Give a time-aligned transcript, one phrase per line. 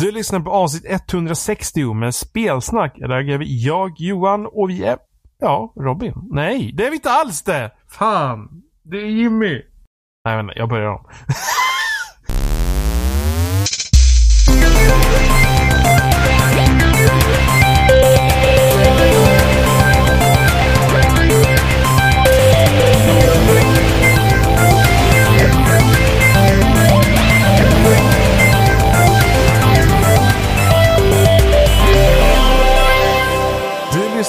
[0.00, 2.96] Du lyssnar på avsnitt 160 med spelsnack.
[2.98, 4.98] Där är vi jag, Johan och vi är...
[5.38, 6.12] Ja, Robin.
[6.30, 7.70] Nej, det är vi inte alls det!
[7.88, 8.62] Fan!
[8.82, 9.62] Det är Jimmy.
[10.24, 11.04] Nej, vänta, jag börjar om.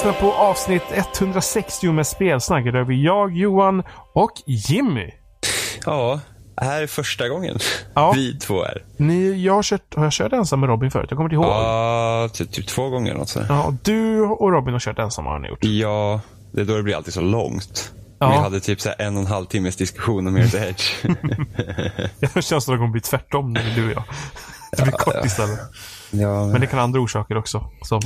[0.04, 2.64] lyssnar på avsnitt 160 med spelsnack.
[2.64, 3.82] Där är vi jag, Johan
[4.14, 5.10] och Jimmy.
[5.86, 6.20] Ja,
[6.56, 7.58] här är första gången
[7.94, 8.12] Ja.
[8.16, 8.84] vi två är.
[8.96, 11.06] Ni, jag har, kört, har jag kört ensam med Robin förut?
[11.10, 11.44] Jag kommer inte ihåg.
[11.44, 13.46] Ja, typ, typ två gånger något sånt.
[13.48, 15.64] Ja, du och Robin har kört ensamma har ni gjort.
[15.64, 16.20] Ja,
[16.52, 17.92] det är då det blir alltid så långt.
[18.18, 18.30] Ja.
[18.30, 21.16] Vi hade typ så en och en halv timmes diskussion om Mirror's Edge.
[22.20, 24.04] Det känns som att det kommer bli tvärtom nu, du och jag.
[24.76, 25.60] Det blir kort istället.
[26.10, 27.70] ja, Men det kan ha andra orsaker också.
[27.82, 28.00] Som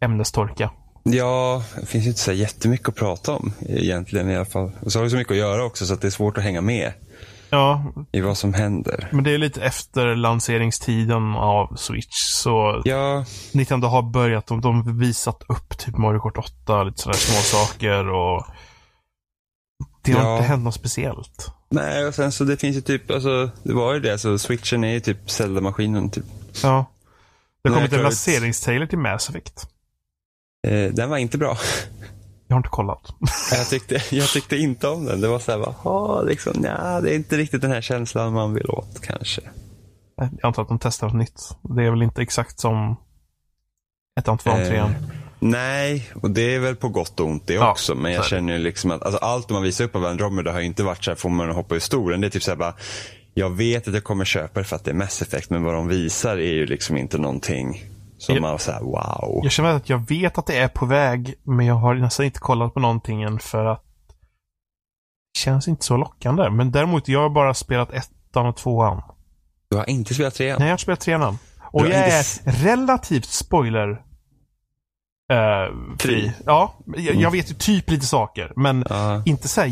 [0.00, 0.70] ämnestorka.
[1.12, 4.70] Ja, det finns ju inte så jättemycket att prata om egentligen i alla fall.
[4.80, 6.44] Och så har vi så mycket att göra också så att det är svårt att
[6.44, 6.92] hänga med
[7.50, 9.08] Ja, i vad som händer.
[9.12, 12.14] men det är lite efter lanseringstiden av Switch.
[12.42, 17.16] Så Ja, Nintendo har börjat, de har visat upp typ Mario Kart 8, lite sådana
[17.18, 18.46] små saker och
[20.02, 20.36] det har Ja.
[20.36, 21.50] inte hänt något speciellt.
[21.70, 24.84] nej och sen så det finns ju typ, alltså det var ju det, så switchen
[24.84, 26.24] är ju typ Zelda-maskinen typ.
[26.62, 26.84] Ja.
[27.62, 29.68] Det har kommit en lanseringstrailer till Mass Effect.
[30.66, 31.56] Eh, den var inte bra.
[32.48, 33.02] Jag har inte kollat.
[33.52, 35.20] Jag tyckte, jag tyckte inte om den.
[35.20, 38.54] Det var så här, bara, liksom, nja, det är inte riktigt den här känslan man
[38.54, 39.40] vill åt kanske.
[40.16, 41.40] Jag antar att de testar något nytt.
[41.62, 42.96] Det är väl inte exakt som
[44.20, 44.94] ettan, tvåan, Eh, trean.
[45.38, 47.94] Nej, och det är väl på gott och ont det Ja, också.
[47.94, 48.28] Men jag det.
[48.28, 50.82] känner ju liksom att alltså, allt de har visat upp av Andromeda har ju inte
[50.82, 52.20] varit så här, får man hoppa ur stolen.
[52.20, 52.74] Det är typ så här bara,
[53.34, 55.74] jag vet att jag kommer köpa det för att det är Mass Effect, men vad
[55.74, 57.84] de visar är ju liksom inte någonting
[58.18, 58.40] som Ja.
[58.40, 59.40] man säger wow.
[59.42, 62.38] Jag känner att jag vet att det är på väg, men jag har nästan inte
[62.40, 63.82] kollat på någonting än för att
[65.34, 66.50] det känns inte så lockande.
[66.50, 69.02] Men däremot, jag har bara spelat ettan och tvåan.
[69.70, 70.56] Du har inte spelat trean?
[70.58, 71.38] Nej, jag har spelat trean.
[71.72, 73.90] Och jag inte är relativt spoiler
[75.32, 76.32] eh, fri.
[76.46, 77.32] Ja, jag, jag Mm.
[77.32, 79.22] vet ju typ lite saker, men Ja.
[79.26, 79.70] inte så här.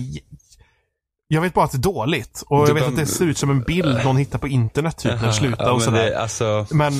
[1.29, 2.45] Jag vet bara att det är dåligt.
[2.49, 4.49] Och Du jag vet bara- att det ser ut som en bild någon hittar på
[4.49, 6.05] internet typ när det slutar och men sådär.
[6.11, 6.93] det, alltså, Men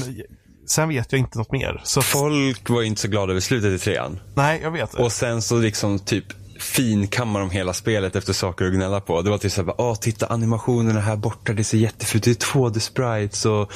[0.67, 1.81] sen vet jag inte något mer.
[1.85, 4.21] Så folk var ju inte så glada över slutet i trean.
[4.35, 4.95] nej, jag vet.
[4.95, 6.25] Och sen så liksom typ
[6.61, 9.23] finkammar de hela spelet efter saker att gnälla på.
[9.23, 12.41] Det var typ såhär, åh titta animationerna här borta, det ser jättefult ut.
[12.41, 13.73] Det är 2D-sprites och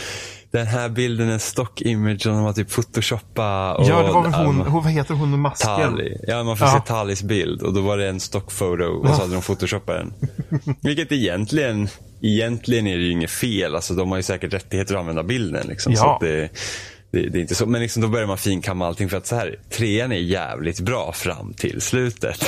[0.51, 3.75] den här bilden är stock image och de har typ photoshoppa.
[3.75, 5.67] Och, ja, det var väl hon, um, hon vad heter hon med masken?
[5.69, 6.17] Tali.
[6.27, 6.73] Ja, man får Ja.
[6.73, 10.13] se Talis bild och då var det en stockfoto och så hade de photoshoppat den.
[10.83, 11.89] Vilket egentligen,
[12.23, 13.75] egentligen är det ju inget fel.
[13.75, 15.95] Alltså de har ju säkert rättigheter att använda bilden liksom.
[15.97, 16.15] Så Ja.
[16.15, 16.49] att det,
[17.11, 17.67] det, det är inte så.
[17.67, 21.13] Men liksom då börjar man finkamma allting för att så här, trean är jävligt bra
[21.13, 22.45] fram till slutet.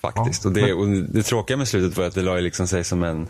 [0.00, 0.44] Faktiskt.
[0.44, 3.02] Ja, och, det, och det tråkiga med slutet var att det la liksom sig som
[3.02, 3.28] en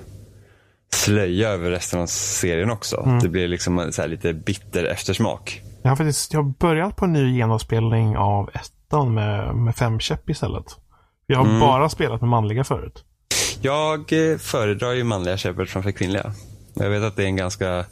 [0.92, 3.02] slöja över resten av serien också.
[3.06, 3.18] Mm.
[3.18, 5.62] Det blev liksom så här lite bitter eftersmak.
[5.82, 10.00] Jag har faktiskt jag har börjat på en ny genomspelning av ettan med, med fem
[10.00, 10.64] käpp istället.
[11.26, 11.60] Jag har Mm.
[11.60, 13.04] bara spelat med manliga förut.
[13.64, 16.32] Jag eh, föredrar ju manliga Shepard framför kvinnliga.
[16.74, 17.84] Jag vet att det är en ganska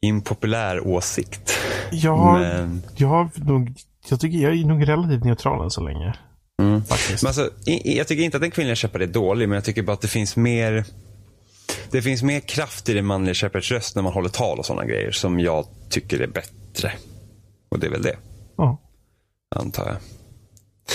[0.00, 1.58] impopulär åsikt.
[2.04, 3.74] Har, Men, jag nog,
[4.08, 6.14] jag tycker jag är nog relativt neutral än så länge.
[6.62, 6.84] mm.
[6.84, 7.22] Faktiskt.
[7.22, 7.50] men alltså,
[7.84, 10.08] jag tycker inte att den kvinnliga Shepard är dålig, men jag tycker bara att det
[10.08, 10.84] finns mer
[11.90, 14.84] det finns mer kraft i den manliga Shepards röst när man håller tal och sådana
[14.84, 16.92] grejer som jag tycker är bättre.
[17.68, 18.16] Och det är väl det,
[18.56, 18.78] Ja.
[19.56, 19.96] antar jag.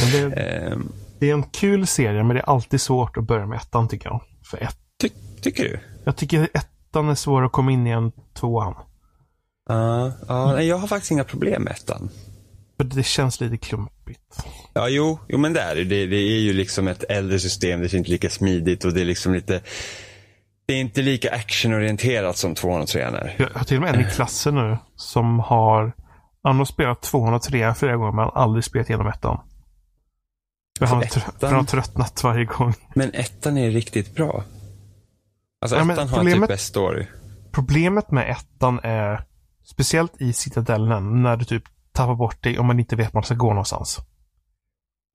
[0.01, 0.91] Men det, Ehm,
[1.23, 4.09] det är en kul serie, men det är alltid svårt att börja med ettan tycker
[4.09, 4.21] jag.
[4.45, 5.09] För ett, ty,
[5.41, 5.79] tycker du?
[6.05, 8.75] jag tycker ettan är svår att komma in i en tvåan.
[9.69, 12.09] Ja, ja, nej, jag har faktiskt inga problem med ettan.
[12.77, 14.45] För det känns lite klumpigt.
[14.73, 15.83] Ja, jo, jo men det är det.
[15.83, 16.05] det.
[16.05, 19.05] Det är ju liksom ett äldre system, det är inte lika smidigt och det är
[19.05, 19.61] liksom lite
[20.65, 23.35] det är inte lika actionorienterat som 203 är.
[23.37, 25.93] Jag har till och med en i klassen nu som har
[26.43, 29.39] han har spelat 203 flera gånger men aldrig spelat igenom ettan.
[30.79, 32.73] Han, har trö- för han har tröttnat varje gång.
[32.95, 34.43] Men ettan är riktigt bra.
[35.61, 37.05] Alltså Ja, ettan har problemet- typ bäst story.
[37.51, 39.23] Problemet med ettan är,
[39.65, 43.23] speciellt i Citadellen, när du typ tappar bort dig och man inte vet vart man
[43.23, 43.99] ska gå någonstans.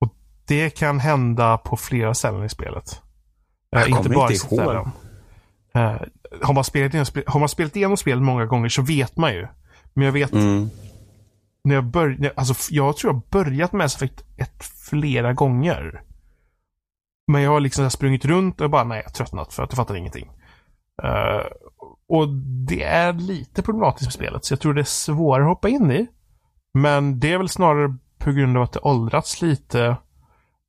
[0.01, 0.15] Och
[0.47, 3.03] det kan hända på flera ställen i spelet.
[3.71, 4.51] Jag Eh, inte kommer bara inte ihåg.
[4.61, 4.91] Citadellen.
[5.75, 6.01] Eh,
[6.43, 9.47] har, man spelat igenom, har man spelat igenom spelet många gånger så vet man ju.
[9.95, 10.71] Men jag vet Mm
[11.65, 16.03] när jag började, alltså jag tror jag börjat med Mass Effect 1 flera gånger.
[17.27, 19.77] Men jag har liksom sprungit runt och bara, nej, jag har tröttnat för att jag
[19.77, 20.31] fattar ingenting.
[21.05, 21.47] Uh,
[22.09, 22.29] och
[22.69, 25.91] det är lite problematiskt med spelet, så jag tror det är svårare att hoppa in
[25.91, 26.07] i.
[26.75, 29.97] Men det är väl snarare på grund av att det åldrats lite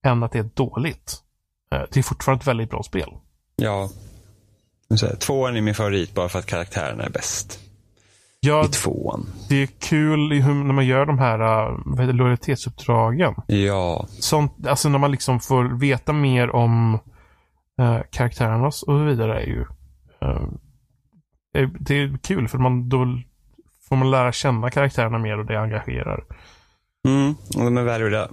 [0.06, 1.18] än att det är dåligt.
[1.76, 3.14] Uh, Det är fortfarande ett väldigt bra spel.
[3.56, 3.90] Ja.
[5.20, 7.60] Tvåan är min favorit bara för att karaktärerna är bäst.
[8.42, 9.26] Ja, I tvåan.
[9.50, 11.42] det är kul när man gör de här
[11.72, 13.34] uh, vad heter, lojalitetsuppdragen.
[13.48, 14.08] Ja.
[14.10, 16.94] Sånt, alltså när man liksom får veta mer om
[17.82, 19.66] uh, karaktärerna och så vidare är ju
[21.54, 23.20] är- det är kul för man då
[23.90, 26.24] får man lära känna karaktärerna mer och det engagerar.
[27.08, 28.30] Mm, och de är välgjorda.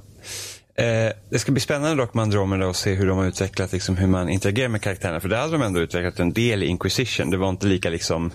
[0.79, 3.97] Eh, det ska bli spännande dock med Andromeda och se hur de har utvecklat liksom,
[3.97, 5.21] hur man interagerar med karaktärerna.
[5.21, 7.31] För det hade de ändå utvecklat en del i Inquisition.
[7.31, 8.31] Det var inte lika liksom,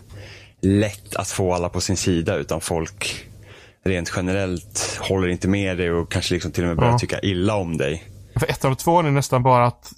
[0.61, 3.27] lätt att få alla på sin sida utan folk
[3.85, 6.97] rent generellt håller inte med dig och kanske liksom till och med börjar Ja.
[6.99, 8.03] tycka illa om dig.
[8.39, 9.91] För ettan och tvåan är nästan bara att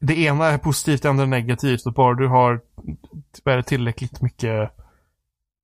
[0.00, 2.60] det- ena är positivt, det andra är negativt och bara du har
[3.44, 4.70] är tillräckligt mycket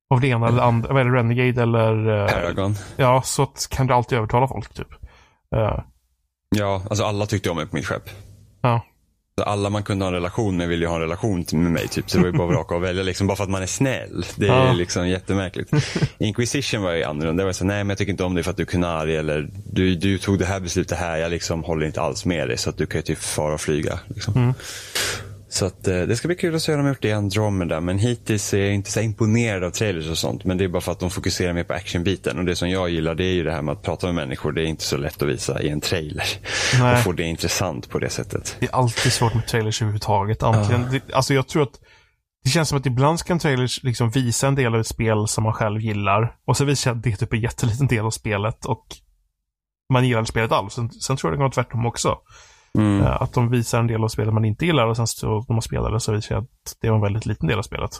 [0.09, 2.75] av det ena eller andra, vad är det, Renegade eller eh, Paragon.
[2.97, 4.87] Ja, så kan du alltid övertala folk typ.
[5.55, 5.79] Eh,
[6.55, 8.09] Ja, alltså alla tyckte om mig på mitt skepp.
[8.61, 8.81] ja.
[9.41, 11.87] Alla man kunde ha en relation med ville ju ha en relation med mig.
[11.87, 12.09] Typ.
[12.09, 13.67] Så det var ju bara att vraka och välja liksom, bara för att man är
[13.67, 14.25] snäll.
[14.35, 14.73] Det är Ja.
[14.73, 15.71] liksom jättemärkligt.
[16.17, 17.41] Inquisition var ju annorlunda.
[17.43, 19.15] Det var så, nej men jag tycker inte om dig för att du är kunari
[19.15, 21.17] eller du, du tog det här beslutet här.
[21.17, 23.61] Jag liksom håller inte alls med dig så att du kan ju typ fara och
[23.61, 23.99] flyga.
[24.07, 24.33] Liksom.
[24.35, 24.53] Mm.
[25.53, 27.13] Så att, eh, det ska bli kul att se hur de har gjort det i
[27.13, 27.81] Andromeda.
[27.81, 30.43] Men hittills är jag inte så imponerad av trailers och sånt.
[30.43, 32.39] Men det är bara för att de fokuserar mer på actionbiten.
[32.39, 34.51] Och det som jag gillar det är ju det här med att prata med människor.
[34.51, 36.25] Det är inte så lätt att visa i en trailer.
[36.79, 36.93] Nej.
[36.93, 38.55] Och få det intressant på det sättet.
[38.59, 40.43] Det är alltid svårt med trailers överhuvudtaget.
[40.43, 41.79] Antingen, det, alltså jag tror att
[42.43, 45.27] det känns som att ibland ska en trailers liksom visa en del av ett spel
[45.27, 46.35] som man själv gillar.
[46.45, 48.85] Och så visar att det är typ en jätteliten del av spelet och
[49.93, 50.73] man gillar spelet alls.
[50.73, 52.17] Sen, sen tror jag det går tvärtom också.
[52.77, 53.01] Mm.
[53.01, 55.53] Eh, Att de visar en del av spelet man inte gillar och sen så när
[55.53, 57.91] man spelar det så visar det att det var en väldigt liten del av spelet.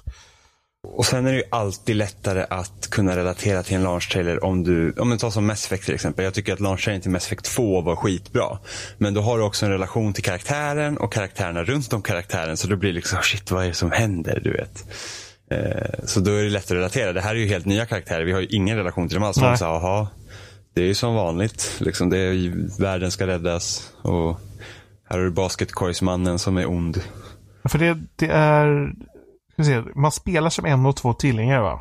[0.87, 4.91] Och sen är det ju alltid lättare att kunna relatera till en launch-trailer om du,
[4.93, 6.25] om du tar som Mass Effect till exempel.
[6.25, 8.57] Jag tycker att launch-trailern till Mass Effect 2 var skitbra.
[8.97, 12.57] Men då har du också en relation till karaktären och karaktärerna runt om karaktären.
[12.57, 14.39] Så då blir det liksom, shit vad är det som händer?
[14.43, 14.85] Du vet.
[15.51, 17.13] Eh, så då är det lätt att relatera.
[17.13, 18.25] Det här är ju helt nya karaktärer.
[18.25, 19.37] Vi har ju ingen relation till dem alls.
[19.37, 20.07] Man säger, Jaha,
[20.73, 21.77] det är ju som vanligt.
[21.79, 23.91] Liksom, det är världen ska räddas.
[24.01, 24.39] Och
[25.09, 27.01] här du basketkorgsmannen som är ond.
[27.65, 28.91] För det, det är...
[29.63, 31.79] Se, man spelar som en och två tvillingar va?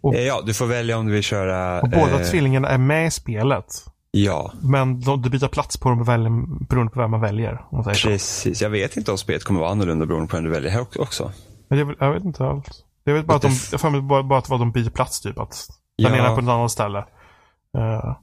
[0.00, 1.80] Och- Eh, Ja, du får välja om du vill köra...
[1.80, 3.66] Och båda eh, tvillingarna är med i spelet.
[4.10, 6.04] Ja, Men de, du byter plats på dem
[6.68, 7.60] beroende på vem man väljer.
[7.84, 8.08] Säger så.
[8.08, 8.62] Precis.
[8.62, 11.32] Jag vet inte om spelet kommer vara annorlunda beroende på vem du väljer här också.
[11.70, 12.84] Är väl- jag vet inte allt.
[13.04, 13.50] Jag vet bara att de,
[13.82, 15.38] jag bara, bara att de byter plats typ.
[15.38, 15.66] Att
[16.02, 16.18] den Ja.
[16.18, 17.04] ena är på ett annat ställe.
[17.78, 18.16] Eh,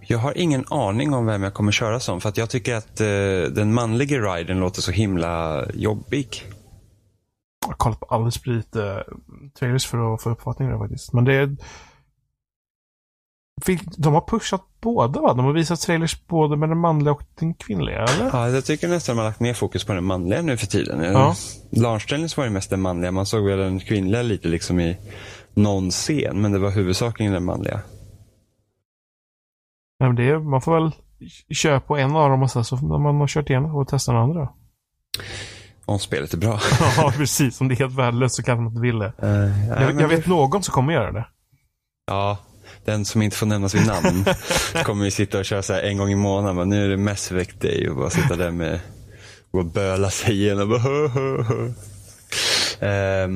[0.00, 2.20] Jag har ingen aning om vem jag kommer köra som.
[2.20, 6.44] För att jag tycker att eh, den manliga riden låter så himla jobbig.
[7.60, 9.04] jag har kollat på alldeles för lite
[9.58, 11.12] trailers för att få uppfattning där faktiskt.
[11.12, 11.56] Men det är...
[13.96, 15.34] De har pushat båda va?
[15.34, 18.30] De har visat trailers både med den manliga och den kvinnliga, eller?
[18.32, 21.12] Ja, jag tycker nästan man har lagt mer fokus på den manliga nu för tiden.
[21.12, 21.34] Ja.
[21.70, 23.10] Launchtrailern var det mest den manliga.
[23.12, 24.96] Man såg väl den kvinnliga lite liksom i
[25.54, 26.40] någon scen.
[26.40, 27.80] Men det var huvudsakligen den manliga.
[30.00, 30.90] Nej, men det är, man får väl
[31.54, 34.12] köra på en av dem och sen så när man har kört igenom och testa
[34.12, 34.48] den andra.
[35.84, 36.60] Om spelet är bra.
[36.96, 37.60] ja, precis.
[37.60, 39.12] Om det är helt värdelöst så kanske man inte vill det.
[39.22, 41.26] Eh, ja, Jag, jag det- vet någon som kommer göra det.
[42.06, 42.38] Ja,
[42.84, 44.24] den som inte får nämnas vid namn
[44.84, 46.56] kommer ju sitta och köra så här en gång i månaden.
[46.56, 48.80] Men nu är det Mass Effect Day och bara sitta där med
[49.50, 50.68] och böla sig igenom.
[50.70, 50.80] Bara,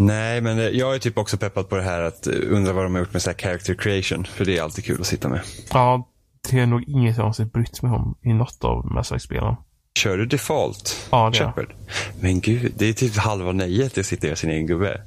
[0.00, 2.84] nej, men eh, jag är typ också peppad på det här att eh, undra vad
[2.84, 4.24] de har gjort med så här character creation.
[4.24, 5.40] För det är alltid kul att sitta med.
[5.72, 6.08] Ja,
[6.50, 9.56] det är nog inget jag någonsin brytt mig om i något av Mass Effect-spelen.
[9.94, 11.38] Kör du default Ja, det.
[11.38, 11.74] Shepard?
[12.20, 15.00] Men gud, det är typ halva nöjet att sitta och göra sin egen gubbe.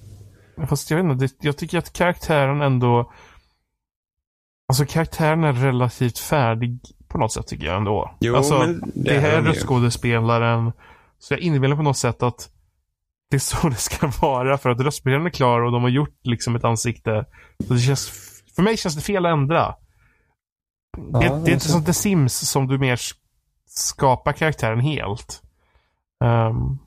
[0.67, 3.11] Fast jag vet inte, det, jag tycker att karaktären ändå...
[4.67, 8.15] Alltså karaktären är relativt färdig på något sätt tycker jag ändå.
[8.19, 10.71] Jo, alltså, men det det är här är röstskådespelaren.
[11.19, 12.49] Så jag inbillar på något sätt att
[13.33, 16.19] det är så det ska vara för att röstspelaren är klar och de har gjort
[16.23, 17.25] liksom ett ansikte.
[17.67, 18.09] Så det känns,
[18.55, 19.75] för mig känns det fel att ändra.
[21.13, 23.15] Ja, det, det är inte som The Sims som du mer sk-
[23.69, 25.41] skapar karaktären helt.
[26.23, 26.77] Ehm,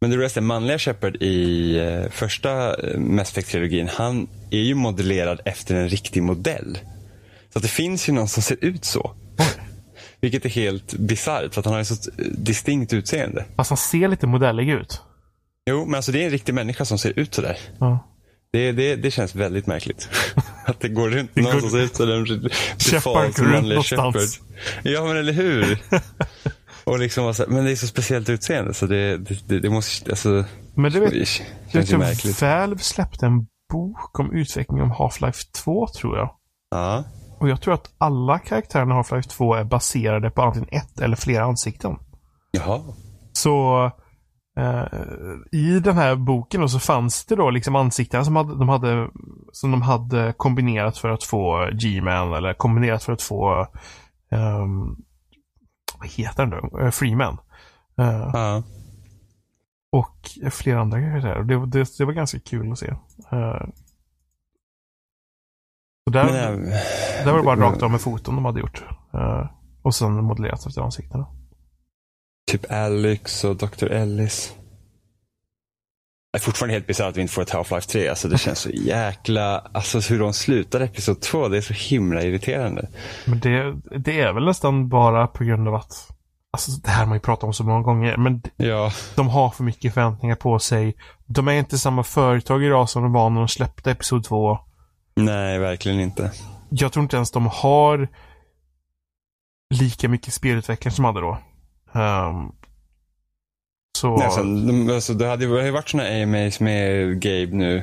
[0.00, 5.40] Men du den manliga Shepard i eh, första eh, Mass Effect-trilogin, han är ju modellerad
[5.44, 6.78] efter en riktig modell.
[7.52, 9.10] Så att det finns ju någon som ser ut så.
[10.20, 13.44] Vilket är helt bisarrt, för att han har ju så eh, distinkt utseende.
[13.56, 15.02] fast han ser lite modellig ut.
[15.70, 17.58] Jo, men alltså det är en riktig människa som ser ut sådär.
[17.78, 17.98] Ja.
[18.52, 20.08] Det, det, det känns väldigt märkligt.
[20.66, 22.48] att det går runt Det någon går- som ser ut sådär.
[22.78, 24.40] Shepard går runt någonstans.
[24.82, 25.78] Ja, men eller hur?
[26.84, 30.10] Och liksom, så här, men det är så speciellt utseende så det, det, det, måste,
[30.10, 30.44] alltså,
[30.74, 31.26] Men det vet det jag
[31.72, 32.42] känns ju märkligt.
[32.42, 36.30] Valve släppte en bok om utveckling om Half-Life 2 tror jag.
[36.70, 37.04] Ja.
[37.40, 41.16] Och jag tror att alla karaktärerna i Half-Life 2 är baserade på antingen ett eller
[41.16, 41.96] flera ansikten.
[42.50, 42.80] Jaha.
[43.32, 43.90] Så
[45.52, 49.08] i den här boken så fanns det då liksom ansikten som, hade, de hade,
[49.52, 53.66] som de hade kombinerat för att få G-Man eller kombinerat för att få
[54.30, 54.96] ehm,
[55.98, 56.78] vad heter den då?
[56.80, 57.38] Eh, Freeman.
[57.98, 58.62] Eh, Ja.
[59.92, 61.42] och flera andra karaktärer.
[61.42, 62.86] Det, det, det var ganska kul att se.
[63.32, 63.66] Eh,
[66.04, 66.58] så där, äh,
[67.24, 68.84] där var det bara rakt av med foton de hade gjort.
[69.14, 69.46] Eh,
[69.82, 71.26] och sen modellerat efter ansiktena.
[72.50, 73.84] Typ Alex och Dr.
[73.86, 74.54] Ellis.
[76.32, 78.08] Det är fortfarande helt bisarrt att vi inte får ett Half-Life 3.
[78.08, 79.58] Alltså det känns så jäkla...
[79.58, 82.88] Alltså hur de slutar Episod 2, det är så himla irriterande.
[83.24, 86.08] Men det, det är väl nästan bara på grund av att
[86.50, 88.16] Alltså det här har man ju pratat om så många gånger.
[88.16, 90.96] Men Ja, de har för mycket förväntningar på sig.
[91.26, 94.58] De är inte samma företag idag som de var när de släppte Episod 2.
[95.16, 96.32] nej verkligen inte.
[96.70, 98.08] Jag tror inte ens de har
[99.74, 101.38] lika mycket spelutvecklare som de hade då.
[101.94, 102.52] Ehm,
[103.98, 104.16] så...
[104.16, 107.56] Nej, alltså, de, alltså, det hade ju det har ju varit sådana AMAs med Gabe
[107.56, 107.82] nu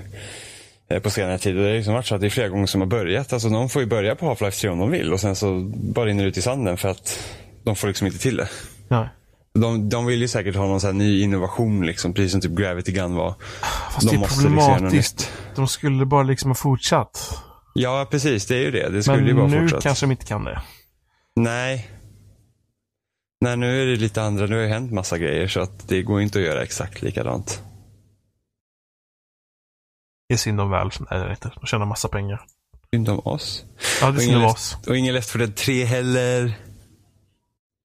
[0.90, 1.56] eh, på senare tid.
[1.56, 3.34] Det har liksom varit så att det är flera gånger som har börjat.
[3.34, 6.06] Alltså, de får ju börja på Half-Life 3 om de vill och sen så bara
[6.06, 7.20] rinner det ut i sanden för att
[7.64, 8.50] de får liksom inte till det.
[8.88, 9.10] Nej.
[9.54, 12.92] De, de vill ju säkert ha någon sån ny innovation, liksom, precis som typ Gravity
[12.92, 13.34] Gun var.
[13.94, 15.32] Fast de det är liksom problematiskt.
[15.56, 17.42] De skulle bara liksom ha fortsatt.
[17.74, 18.46] Ja, precis.
[18.46, 18.90] Det är ju det.
[18.90, 19.82] Det skulle ju Men bara nu fortsätta.
[19.82, 20.62] kanske de inte kan det.
[21.36, 21.90] Nej.
[23.44, 24.46] Nej, nu är det lite andra.
[24.46, 27.64] Nu har ju hänt massa grejer så att det går inte att göra exakt likadant.
[30.28, 30.96] Det är synd om Valve.
[31.12, 31.52] Nej, det inte.
[31.60, 32.42] De tjänar massa pengar.
[32.94, 33.66] Synd om oss.
[34.02, 34.78] Ja, det är synd om oss.
[34.88, 36.60] och ingen Left 4 Dead 3 heller.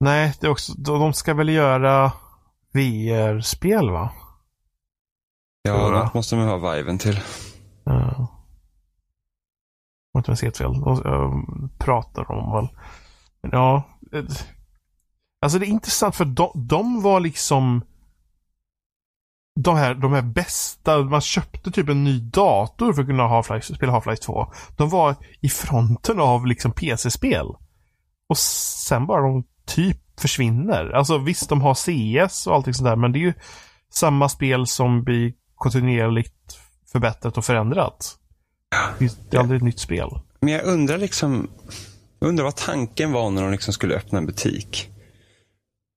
[0.01, 2.13] Nej, det är också, de ska väl göra
[2.73, 4.13] VR-spel va?
[5.63, 7.21] Ja, något måste man ha viven till.
[7.85, 8.29] Ja.
[10.15, 10.73] Om inte minns helt fel.
[10.73, 12.69] De pratar om väl.
[13.43, 13.83] Men ja.
[15.41, 17.83] Alltså det är intressant för de, de var liksom
[19.61, 23.75] de här, de här bästa, man köpte typ en ny dator för att kunna Half-Life,
[23.75, 24.53] spela Half-Life 2.
[24.77, 27.47] De var i fronten av liksom PC-spel.
[28.29, 30.91] Och sen bara de typ försvinner.
[30.91, 33.33] Alltså visst, de har CS och allting sånt där, men det är ju
[33.93, 36.59] samma spel som blir kontinuerligt
[36.93, 38.17] förbättrat och förändrat.
[38.99, 40.09] Det är aldrig ett nytt spel.
[40.41, 41.51] Men jag undrar liksom,
[42.19, 44.91] jag undrar vad tanken var när de liksom skulle öppna en butik.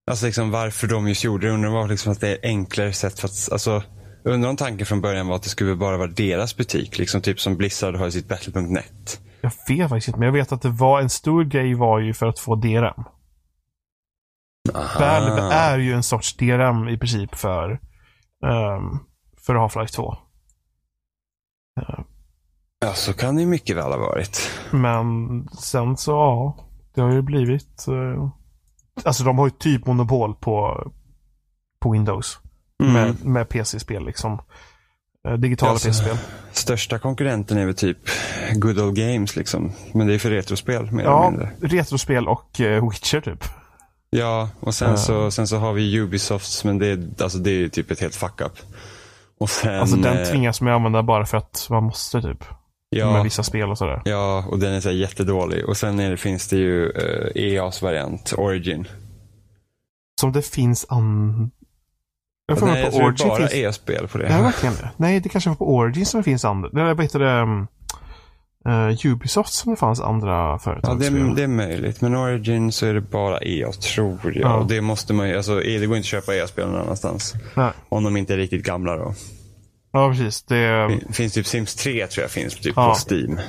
[0.10, 1.54] Alltså liksom varför de just gjorde det.
[1.54, 3.84] Undrar var liksom att det är enklare sätt för att, alltså,
[4.24, 6.98] undrar om tanken från början var att det skulle bara vara deras butik.
[6.98, 9.22] Liksom typ som Blizzard har i sitt Battle.net.
[9.42, 12.14] Jag vet faktiskt inte, men jag vet att det var en stor grej var ju
[12.14, 13.04] för att få DRM.
[15.00, 17.72] Valve är ju en sorts DRM i princip för,
[18.46, 19.00] um,
[19.46, 20.16] för Half-Life 2.
[22.80, 24.52] Ja, så kan det ju mycket väl ha varit.
[24.72, 25.08] Men
[25.48, 26.66] sen så, ja.
[26.96, 27.88] Det har ju blivit...
[27.88, 28.32] eh,
[29.06, 30.84] alltså de har ju typ monopol på,
[31.82, 32.40] på Windows.
[32.84, 32.94] Mm.
[32.94, 34.42] Med, med PC-spel liksom.
[35.28, 36.18] Eh, digitala Ja, så- PC-spel.
[36.52, 37.98] Största konkurrenten är väl typ
[38.54, 39.72] Good Old Games liksom.
[39.94, 41.52] Men det är för retrospel mer eller Ja, mindre.
[41.62, 43.44] retrospel och eh, Witcher typ.
[44.10, 44.98] Ja, och sen, Ja.
[44.98, 48.16] så, sen så har vi Ubisofts, men det är, alltså, det är typ ett helt
[48.16, 48.52] fuck-up.
[49.40, 52.44] Och sen, Alltså den eh, tvingas man använda bara för att man måste typ.
[52.92, 54.02] Med ja, vissa spel och sådär.
[54.06, 55.66] ja, och den är så här jättedålig.
[55.66, 58.88] Och sen är det, finns det ju uh, EAs variant, Origin.
[60.22, 61.52] Som det finns an...
[62.48, 63.54] Jag får Nej, jag på det är Origin bara finns...
[63.54, 64.30] EA-spel på det.
[64.30, 64.90] Ja, verkligen det.
[64.98, 66.70] Nej, det kanske var på Origin som det finns andra.
[66.74, 67.42] Nej, vad heter det?
[67.42, 67.68] Um,
[68.66, 71.14] eh, Ubisoft som det fanns andra Ja, företagsspel.
[71.14, 72.02] det, det är möjligt.
[72.02, 74.36] Men Origin så är det bara EA, tror jag.
[74.36, 74.56] Ja.
[74.56, 77.34] Och det måste man ju, alltså det går inte att köpa EA-spel någon annanstans.
[77.56, 77.72] Nej.
[77.90, 79.14] Om de inte är riktigt gamla då.
[79.92, 80.44] Ja, precis.
[80.44, 80.88] Det...
[81.08, 82.94] Det finns typ Sims 3 tror jag finns typ Ja.
[82.94, 83.40] på Steam.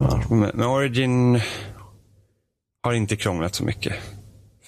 [0.00, 1.40] Men, men Origin
[2.82, 3.94] har inte krånglat så mycket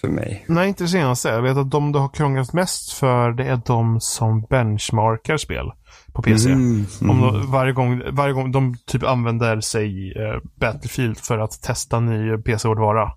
[0.00, 0.44] för mig.
[0.48, 1.28] Nej, inte det senaste.
[1.28, 5.72] Jag vet att de det har krånglat mest för det är de som benchmarkar spel
[6.12, 6.50] på PC.
[6.50, 7.20] Mm, mm.
[7.20, 12.38] de, varje, gång, varje gång de typ använder sig eh, Battlefield för att testa ny
[12.38, 13.12] PC-hårdvara.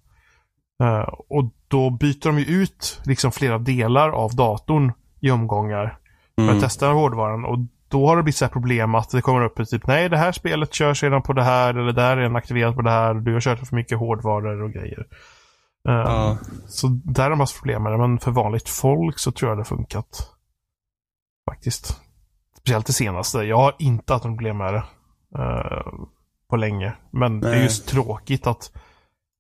[0.84, 4.92] Eh, och då byter de ju ut liksom flera delar av datorn
[5.22, 5.98] i omgångar
[6.38, 6.56] för Mm.
[6.56, 7.46] att testa hårdvaran.
[7.46, 10.10] Och då har det blivit så här problem att det kommer upp ett typ nej
[10.10, 12.82] det här spelet körs redan på det här eller det här är redan aktiverat på
[12.82, 13.14] det här.
[13.14, 15.00] Du har kört för mycket hårdvaror och grejer.
[15.90, 16.38] Eh, Ja.
[16.68, 17.98] Så där har de haft problem med det.
[17.98, 20.32] Men för vanligt folk så tror jag det funkat.
[21.50, 22.02] Faktiskt.
[22.60, 23.38] Speciellt det senaste.
[23.38, 24.84] Jag har inte haft något problem med det.
[25.40, 25.94] eh,
[26.50, 26.94] på länge.
[27.12, 27.64] Men det är Nej.
[27.64, 28.72] just tråkigt att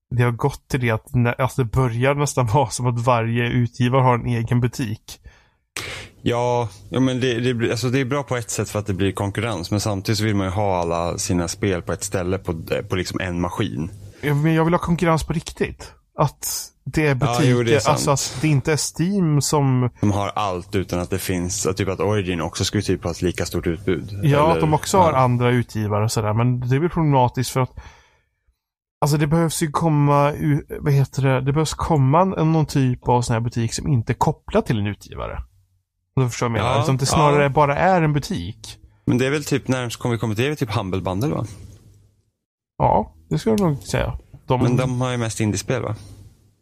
[0.10, 3.44] det har gått till det att när, alltså det börjar nästan vara som att varje
[3.50, 5.20] utgivare har en egen butik.
[6.28, 8.94] Ja, ja men det, det, alltså det är bra på ett sätt för att det
[8.94, 9.72] blir konkurrens.
[9.72, 12.54] Men samtidigt vill man ju ha alla sina spel på ett ställe på,
[12.90, 13.92] på liksom en maskin.
[14.22, 15.94] Men jag vill ha konkurrens på riktigt.
[16.18, 20.12] Att det är butiker, jo, det är alltså att det inte är Steam som, De
[20.12, 23.46] har allt utan att det finns, typ att Origin också skulle typ ha ett lika
[23.46, 24.20] stort utbud.
[24.24, 25.18] ja Eller- att de också har ja.
[25.18, 26.34] andra utgivare och sådär.
[26.34, 27.72] Men det blir problematiskt för att
[29.02, 30.34] Alltså det behövs ju komma,
[30.80, 34.12] vad heter det, det behövs komma en, någon typ av sån här butik som inte
[34.12, 35.44] är kopplad till en utgivare.
[36.16, 36.76] Om du förstår vad jag menar?
[36.78, 37.50] Ja, Utan det snarare ja.
[37.50, 38.78] bara är en butik.
[39.06, 41.02] Men det är väl typ närmast kommer vi kommer till, det är väl typ Humble
[41.02, 41.46] Bundle va?
[42.78, 44.18] Ja, det skulle jag nog säga.
[44.48, 45.96] De, Men de har ju mest indiespel va?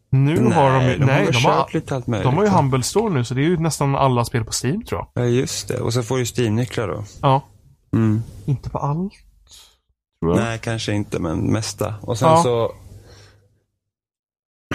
[0.09, 2.25] nu har de ju, de nej, har de har, lite allt möjligt.
[2.25, 4.83] de har ju Humble Store nu så det är ju nästan alla spel på Steam
[4.83, 5.23] tror jag.
[5.23, 5.79] Ja, just det.
[5.79, 7.03] Och så får du Steam-nycklar då.
[7.21, 7.41] Ja.
[7.93, 8.23] Mm.
[8.45, 9.13] Inte på allt.
[10.35, 11.93] Nej, kanske inte, men mesta.
[12.01, 12.43] Och sen Ja.
[12.43, 12.71] så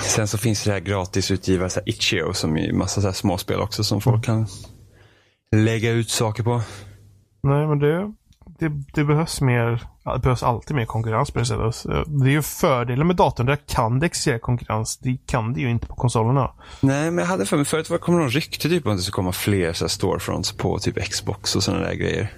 [0.03, 3.61] Sen så finns det här gratisutgivare, så här Itch.io, som är massa så här småspel
[3.61, 4.47] också som folk kan
[5.57, 6.63] lägga ut saker på.
[7.43, 8.13] Nej, men det,
[8.59, 9.83] det, det behövs mer.
[10.15, 11.85] Det behövs alltid mer konkurrens på det sättet.
[12.07, 13.47] Det är ju fördelen med datorn.
[13.47, 14.99] Där kan det existera konkurrens.
[14.99, 16.51] Det kan det ju inte på konsolerna.
[16.81, 18.99] Nej, men jag hade för mig förut var det kom någon rykte typ om att
[18.99, 22.33] det skulle komma fler så här storefronts på typ Xbox och sådana där grejer.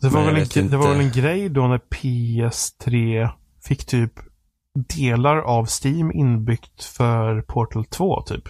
[0.00, 3.28] Det var, Men väl en, det var väl en grej då när PS3
[3.64, 4.12] fick typ
[4.74, 8.48] delar av Steam inbyggt för Portal 2 typ.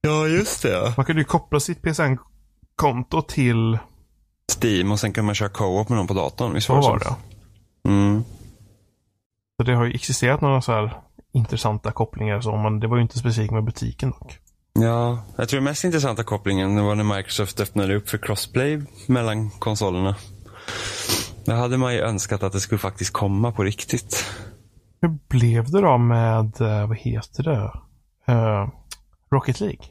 [0.00, 0.94] Ja, just det.
[0.96, 3.78] Man kunde ju koppla sitt PSN-konto till...
[4.62, 6.52] Steam och sen kan man köra co-op med någon på datorn.
[6.54, 7.16] Visst Så var det var så?
[7.82, 7.88] det.
[7.90, 8.22] Mm.
[9.60, 10.96] Så det har ju existerat några så här
[11.32, 14.38] intressanta kopplingar så, men det var ju inte specifikt med butiken dock.
[14.72, 19.50] Ja, jag tror den mest intressanta kopplingen var när Microsoft öppnade upp för crossplay mellan
[19.50, 20.16] konsolerna.
[21.44, 24.24] Där hade man ju önskat att det skulle faktiskt komma på riktigt.
[25.02, 27.72] Hur blev det då med, eh, vad heter det?
[28.32, 28.68] Eh,
[29.32, 29.84] Rocket League?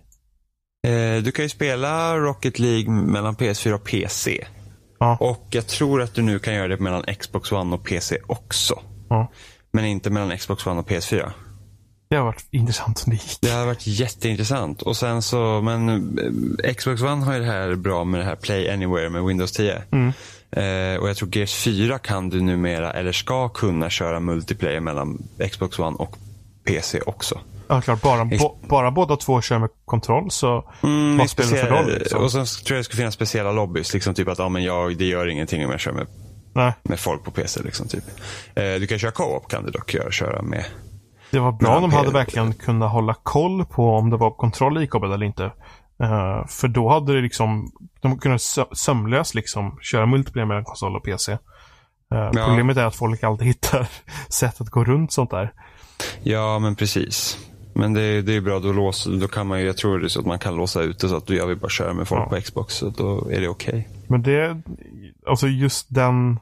[0.87, 4.45] Eh, du kan ju spela Rocket League mellan PS4 och PC.
[4.99, 5.17] Ja.
[5.19, 8.79] Och jag tror att du nu kan göra det mellan Xbox One och PC också.
[9.09, 9.31] Ja.
[9.71, 11.31] Men inte mellan Xbox One och PS4.
[12.09, 13.37] Det har varit intressant om det gick.
[13.41, 14.81] Det har varit jätteintressant.
[14.81, 15.89] Och sen så, men
[16.63, 19.51] eh, Xbox One har ju det här bra med det här Play Anywhere med Windows
[19.51, 19.81] 10.
[19.91, 20.11] Mm.
[20.51, 25.17] Eh, och jag tror Gears 4 kan du numera, eller ska kunna köra multiplayer mellan
[25.51, 26.15] Xbox One och
[26.65, 27.39] PC också.
[27.67, 28.01] Ja, klart.
[28.01, 31.67] Bara, bo, bara båda två kör med kontroll så Mm, vad i spelar det för
[31.69, 31.91] roll?
[31.99, 32.23] Liksom?
[32.23, 33.93] Och sen tror jag det ska finnas speciella lobbys.
[33.93, 36.07] Liksom typ att ja, men jag, det gör ingenting om jag kör med,
[36.53, 37.61] Nej, med folk på PC.
[37.63, 38.03] Liksom, typ.
[38.55, 40.65] eh, du kan köra co-op kan du dock göra, köra med.
[41.31, 44.83] det var bra om de hade verkligen kunnat hålla koll på om det var kontroll
[44.83, 45.51] ikopplad eller inte.
[46.03, 50.95] Eh, för då hade det liksom, de kunnat sö- sömlöst liksom köra multiplayer mellan konsol
[50.95, 51.31] och PC.
[52.13, 53.87] Eh, Problemet är att folk alltid hittar
[54.29, 55.53] sätt att gå runt sånt där.
[56.23, 57.37] Ja, men precis.
[57.75, 60.09] Men det, det är bra, då, låser, då kan man ju, jag tror det är
[60.09, 62.07] så att man kan låsa ut det så att du, jag vill bara köra med
[62.07, 62.29] folk Ja.
[62.29, 62.73] på Xbox.
[62.75, 63.87] Så då är det okej.
[64.07, 64.61] Men det,
[65.27, 66.39] alltså just den,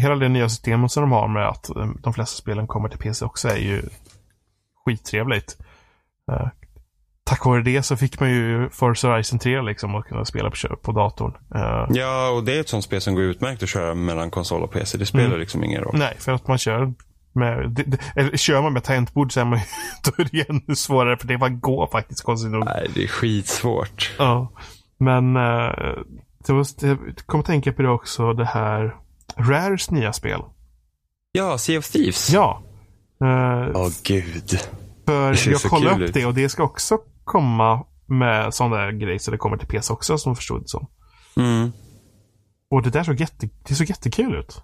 [0.00, 2.98] hela det nya systemet som de har med att eh, de flesta spelen kommer till
[2.98, 3.82] PC också är ju
[4.84, 5.56] skittrevligt.
[7.24, 10.76] Tack vare det så fick man ju Forza Horizon 3 liksom att kunna spela på,
[10.76, 11.32] på datorn.
[11.54, 14.62] Eh, Ja, och det är ett sånt spel som går utmärkt att köra mellan konsol
[14.62, 14.98] och PC.
[14.98, 15.40] Det spelar Mm.
[15.40, 15.94] liksom ingen roll.
[15.98, 16.92] Nej, för att man kör
[17.34, 19.58] med, det, det, eller kör man med tangentbord så är man
[20.04, 22.64] då är det ännu svårare för det bara går faktiskt konstigt nog.
[22.64, 24.12] Nej, det är skitsvårt.
[24.18, 24.52] Ja.
[24.98, 25.72] Men eh,
[26.46, 28.96] det var, jag kom att tänka på det också, det här
[29.36, 30.40] Rares nya spel.
[31.32, 32.30] Ja, Sea of Thieves.
[32.30, 32.62] Ja.
[33.24, 34.58] Eh, Åh gud.
[35.06, 36.14] för det ser jag kollade upp ut.
[36.14, 39.92] det och det ska också komma med sådana där grejer så det kommer till PC
[39.92, 40.86] också som jag förstod det som.
[41.36, 41.72] Mm.
[42.70, 44.62] Och det där såg, jätte, det såg jättekul ut.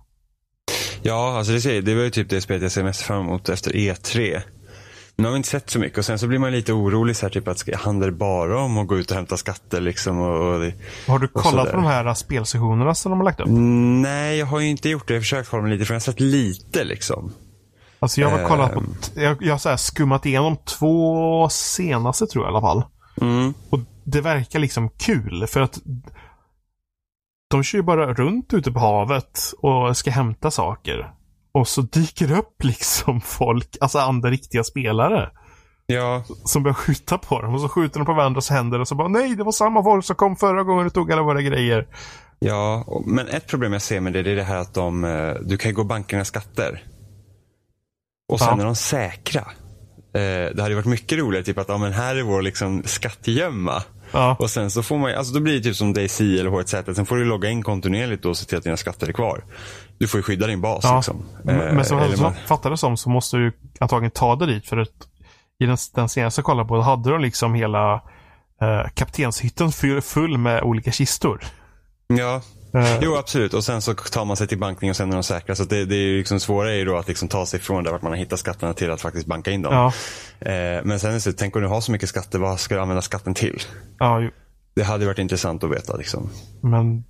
[1.02, 3.70] Ja, alltså det, det var ju typ det spelet jag ser mest fram emot efter
[3.72, 4.40] E3.
[5.16, 7.26] Nu har vi inte sett så mycket och sen så blir man lite orolig så
[7.26, 10.20] här, typ att handlar det bara om att gå ut och hämta skatter liksom?
[10.20, 10.72] Och, och
[11.06, 13.46] Har du kollat på de här spelsessionerna som de har lagt upp?
[13.48, 15.14] nej, jag har ju inte gjort det.
[15.14, 17.32] Jag har försökt hålla mig lite för jag har sett lite liksom.
[18.00, 18.82] Alltså jag har kollat på,
[19.14, 22.82] jag, jag har skummat igenom två senaste tror jag i alla fall.
[23.20, 23.54] Mm.
[23.70, 25.78] Och det verkar liksom kul för att
[27.50, 31.12] de kör ju bara runt ute på havet och ska hämta saker.
[31.52, 35.30] Och så dyker det upp liksom folk, alltså andra riktiga spelare.
[35.86, 38.94] Ja, Som börjar skjuta på dem och så skjuter de på varandras händer och så
[38.94, 41.86] bara nej det var samma folk som kom förra gången och tog alla våra grejer.
[42.38, 42.84] ja.
[43.06, 45.56] Men ett problem jag ser med det, det är det här att de, eh, du
[45.56, 46.82] kan ju gå bankernas skatter.
[48.28, 48.60] Och sen Ja.
[48.60, 49.40] är de säkra.
[50.14, 53.82] Eh, Det hade varit mycket roligare typ att ja, men här är vår liksom skattgömma.
[54.12, 54.36] Ja.
[54.38, 56.94] Och sen så får man alltså då blir det typ som DayZ eller H1Z.
[56.94, 59.44] Sen får du logga in kontinuerligt och se till att dina skatter är kvar.
[59.98, 60.96] Du får ju skydda din bas Ja.
[60.96, 61.24] liksom.
[61.44, 64.48] Men Eh, men som jag man- fattar det som så måste du antagligen ta dig
[64.48, 64.88] dit för att
[65.60, 67.94] i den, den senaste jag kollade på hade de liksom hela
[68.62, 71.40] eh, kaptenshytten full med olika kistor.
[72.06, 72.42] Ja,
[72.74, 73.54] Eh, jo absolut.
[73.54, 75.54] Och sen så tar man sig till bankning och sen är de säkra.
[75.54, 77.84] Så det, det är ju liksom svåra är ju då att liksom ta sig från
[77.84, 79.74] där vart man har hittat skatterna till att faktiskt banka in dem.
[79.74, 79.92] ja,
[80.40, 82.80] Eh, men sen är det tänk om du har så mycket skatter, vad ska du
[82.80, 83.62] använda skatten till?
[83.98, 84.30] ja, ju-
[84.74, 85.96] Det hade varit intressant att veta.
[85.96, 86.30] Liksom.
[86.62, 87.04] men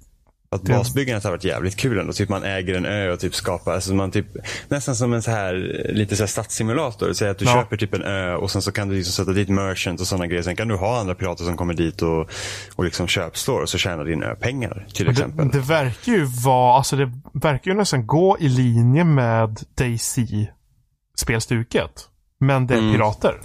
[0.50, 2.12] Att Det- basbyggandet har varit jävligt kul ändå.
[2.12, 4.26] Typ man äger en ö och typ skapar, alltså man typ,
[4.68, 5.54] nästan som en så här,
[5.92, 7.12] lite så här stadssimulator.
[7.12, 7.52] Säg att du Ja.
[7.54, 10.26] köper typ en ö och sen så kan du liksom sätta dit merchant och sådana
[10.26, 10.42] grejer.
[10.42, 12.30] Sen kan du ha andra pirater som kommer dit och,
[12.76, 15.48] och liksom köpslår och så tjänar din ö pengar till exempel.
[15.48, 21.90] det, det verkar ju vara, alltså det verkar ju nästan gå i linje med Daisy-spelstuket.
[22.40, 22.92] Men det är Mm.
[22.92, 23.40] pirater.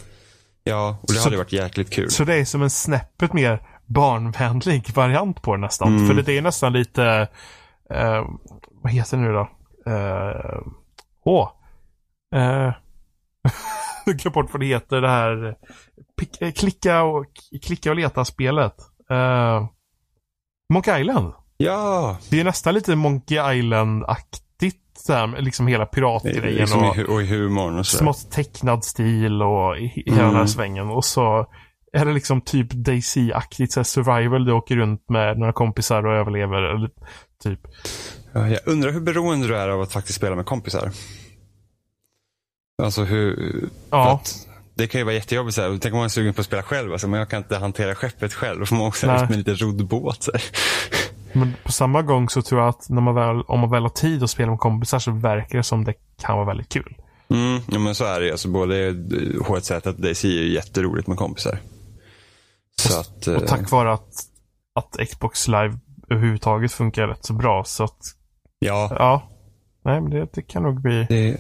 [0.63, 2.11] Ja, och det Så- hade varit jäkligt kul.
[2.11, 3.61] Så det är som en snäppet mer
[3.93, 5.95] barnvänlig variant på det nästan.
[5.95, 6.07] Mm.
[6.07, 7.27] För det, är nästan lite,
[7.89, 8.25] eh,
[8.83, 9.49] vad heter det nu då?
[9.91, 10.61] Eh,
[11.25, 11.49] åh.
[12.35, 12.71] Eh,
[14.05, 15.55] jag glömde bort vad det heter det här.
[16.39, 17.25] Eh, klicka, och,
[17.63, 18.75] klicka och leta-spelet.
[19.09, 19.65] Eh,
[20.73, 21.33] Monkey Island.
[21.57, 24.79] Ja, Det är nästan lite Monkey Island-aktigt.
[25.37, 26.55] Liksom hela piratgrejen.
[26.55, 27.97] liksom och, och humorn och så.
[27.97, 30.47] smått tecknad stil och i, i hela den här Mm.
[30.47, 30.89] svängen.
[30.89, 31.45] Och så
[31.93, 34.45] är det liksom typ Daisy-aktigt survival.
[34.45, 36.61] Du åker runt med några kompisar och överlever.
[36.61, 36.89] Eller
[37.43, 37.59] typ.
[38.33, 40.91] Ja, jag undrar hur beroende du är av att faktiskt spela med kompisar.
[42.83, 43.59] Alltså hur...
[43.89, 44.21] Ja,
[44.75, 45.55] det kan ju vara jättejobbigt.
[45.55, 45.77] Så här.
[45.81, 46.91] Tänk om man är sugen på att spela själv.
[46.91, 48.59] Alltså, men jag kan inte hantera skeppet själv.
[48.59, 49.19] Då får man också Nej.
[49.21, 50.29] med en liten roddbåt.
[51.35, 53.89] Men på samma gång så tror jag att när man väl, om man väl har
[53.89, 56.95] tid att spela med kompisar så verkar det som det kan vara väldigt kul.
[57.29, 58.31] Mm, ja, men så är det ju.
[58.31, 61.59] Alltså, både H1Z och DC är ju jätteroligt med kompisar.
[62.81, 63.27] Så att...
[63.27, 64.13] Och eh, tack vare att,
[64.79, 67.63] att Xbox Live överhuvudtaget funkar rätt så bra.
[67.63, 67.97] Så att,
[68.59, 69.29] Ja, ja.
[69.85, 71.05] Nej, men det, det kan nog bli...
[71.09, 71.37] det,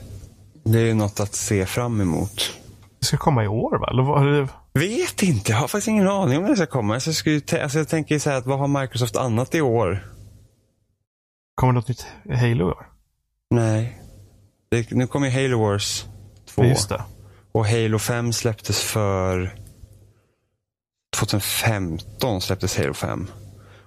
[0.63, 2.53] det är ju något att se fram emot.
[2.99, 3.87] Det ska komma i år va?
[3.91, 4.47] Eller vad, är det-
[4.79, 5.51] Vet inte.
[5.51, 6.93] Jag har faktiskt ingen aning om det ska komma.
[6.93, 10.05] Alltså, jag, skulle, alltså, jag tänker så här att vad har Microsoft annat i år?
[11.55, 12.87] kommer något nytt Halo i år?
[13.49, 14.01] Nej.
[14.71, 16.05] Det, nu kommer ju Halo Wars
[16.55, 16.63] 2.
[16.63, 17.03] Ja, Just det.
[17.51, 19.55] Och Halo 5 släpptes för
[21.25, 23.27] 2015 släpptes Halo 5.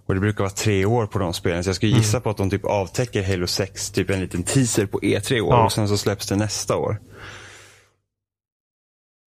[0.06, 1.64] Och det brukar vara tre år på de spelen.
[1.64, 4.86] Så jag skulle gissa på att de typ avtäcker Halo 6, typ en liten teaser
[4.86, 5.54] på E3 i år.
[5.54, 5.64] Ja.
[5.64, 7.00] Och sen så släpps det nästa år.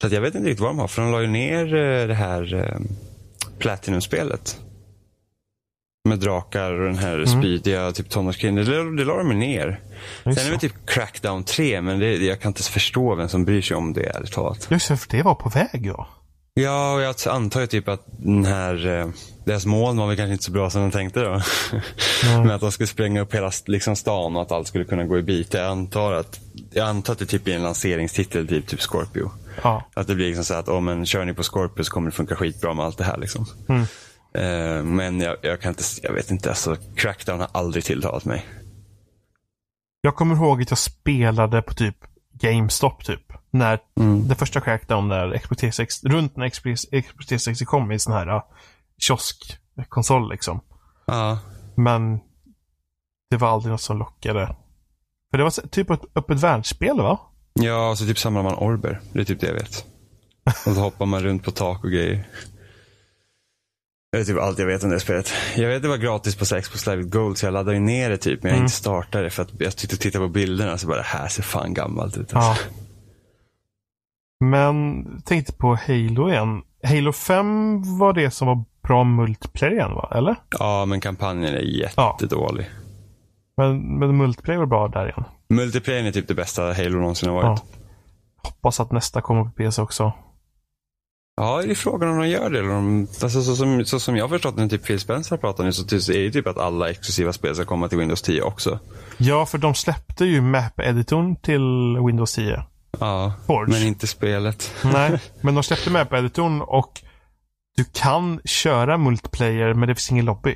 [0.01, 0.87] Så jag vet inte riktigt vad de har.
[0.87, 2.79] För de la ju ner eh, det här eh,
[3.59, 4.59] Platinum-spelet.
[6.09, 8.55] Med drakar och den här spydiga typ tonårskillen.
[8.55, 9.79] Det, det la de ner.
[10.25, 10.59] Just Sen är det.
[10.59, 14.01] typ Crackdown 3, men det, jag kan inte förstå vem som bryr sig om det
[14.01, 14.67] ärligt talat.
[14.71, 16.07] Just det, för det var på väg ja.
[16.63, 19.07] Ja, och jag antar ju typ att den här, eh,
[19.45, 21.41] deras mål var väl kanske inte så bra som de tänkte då.
[22.23, 25.17] Men att de skulle spränga upp hela liksom, stan och att allt skulle kunna gå
[25.17, 25.59] i bitar.
[25.59, 26.39] Jag antar att,
[26.71, 29.31] jag antar att det typ blir en lanseringstitel, typ, typ Scorpio.
[29.63, 29.83] Ja.
[29.93, 32.15] Att det blir liksom så att om en kör ni på Scorpio så kommer det
[32.15, 33.45] funka skitbra med allt det här liksom.
[33.69, 33.81] Mm.
[34.33, 38.45] Eh, men jag, jag kan inte, jag vet inte, alltså Crackdown har aldrig tilltalat mig.
[40.01, 41.97] Jag kommer ihåg att jag spelade på typ
[42.33, 43.28] GameStop typ.
[43.51, 43.79] När
[44.27, 45.09] det första Crackdown
[45.39, 48.41] Xbox 360, runt när Xbox Xbox 360 kom i sån här uh,
[49.01, 50.61] kioskkonsol liksom.
[51.07, 51.39] Ja.
[51.75, 52.19] Men
[53.29, 54.55] det var aldrig något som lockade.
[55.31, 57.19] För det var typ ett öppet världsspel va?
[57.53, 59.01] Ja, så typ samlar man orber.
[59.13, 59.85] Det är typ det jag vet.
[60.45, 62.27] Och så hoppar man runt på tak och grejer.
[64.11, 65.31] Det är typ allt jag vet om det spelet.
[65.55, 68.09] Jag vet att det var gratis på Xbox Live Gold så jag laddade ju ner
[68.09, 68.43] det typ.
[68.43, 68.65] Men jag Mm.
[68.65, 71.43] inte startade det för att jag tyckte titta på bilderna så bara det här ser
[71.43, 72.29] fan gammalt ut.
[72.33, 72.57] Ja.
[74.39, 76.61] Men tänkte på Halo igen.
[76.83, 80.11] Halo 5 var det som var bra multiplayer igen va?
[80.15, 80.35] Eller?
[80.59, 82.69] ja, men kampanjen är jättedålig.
[83.57, 85.23] Men, men multiplayer var bra där igen.
[85.49, 87.61] Multiplayer är typ det bästa Halo någonsin har varit.
[87.73, 87.79] Ja.
[88.43, 90.13] Hoppas att nästa kommer på PC också.
[91.37, 92.59] Ja, det är frågan om de gör det.
[92.59, 95.63] Eller om, alltså, så, som, så som jag har förstått när typ Phil Spencer pratar
[95.63, 98.79] nu så är det typ att alla exklusiva spel ska komma till Windows 10 också.
[99.17, 102.63] Ja, för de släppte ju map-editorn till Windows 10.
[102.99, 103.71] Ja, Forge.
[103.71, 104.73] men inte spelet.
[104.83, 107.01] Nej, men de släppte map-editorn och
[107.77, 110.55] du kan köra multiplayer men det finns ingen lobby.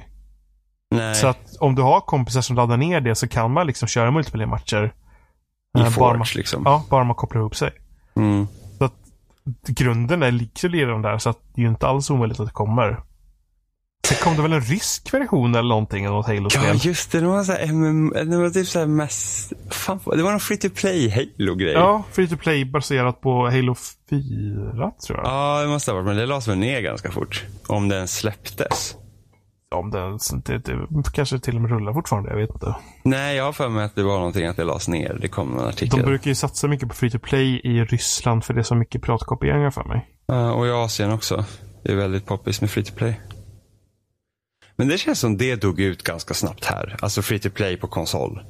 [0.92, 3.88] Nej, Så att om du har kompisar som laddar ner det så kan man liksom
[3.88, 4.94] köra multiplayer-matcher.
[5.78, 6.62] i eh, Forge man, liksom.
[6.66, 7.72] Ja, bara man kopplar ihop sig.
[8.16, 8.48] Mm.
[8.78, 8.94] Så att
[9.68, 12.54] grunden är liksom redan där så att det är ju inte alls omöjligt att det
[12.54, 13.04] kommer.
[14.08, 16.64] Sen kom det väl en rysk version eller någonting av något Halo-spel?
[16.68, 17.20] Ja, just det.
[17.20, 19.54] Det var, så här MM, det var typ så här mest...
[19.70, 21.74] Fan, det var någon free to play Halo-grej.
[21.74, 23.76] Ja, free to play baserat på Halo
[24.10, 25.26] 4, tror jag.
[25.26, 26.06] Ja, det måste ha varit.
[26.06, 27.44] Men det lades väl ner ganska fort.
[27.68, 28.96] Om den släpptes.
[29.76, 32.76] Om den det, det, kanske till och med rullar fortfarande, jag vet inte.
[33.04, 35.18] Nej, jag har för mig att det var någonting att det lades ner.
[35.22, 36.00] Det kom en artikel.
[36.00, 38.76] De brukar ju satsa mycket på free to play i Ryssland för det är så
[38.76, 40.08] mycket piratkopieringar för mig.
[40.26, 41.46] Ja, och i Asien också.
[41.84, 43.20] Det är väldigt poppis med free to play.
[44.84, 46.96] Men det känns som det dog ut ganska snabbt här.
[47.02, 48.42] Alltså free to play på konsol.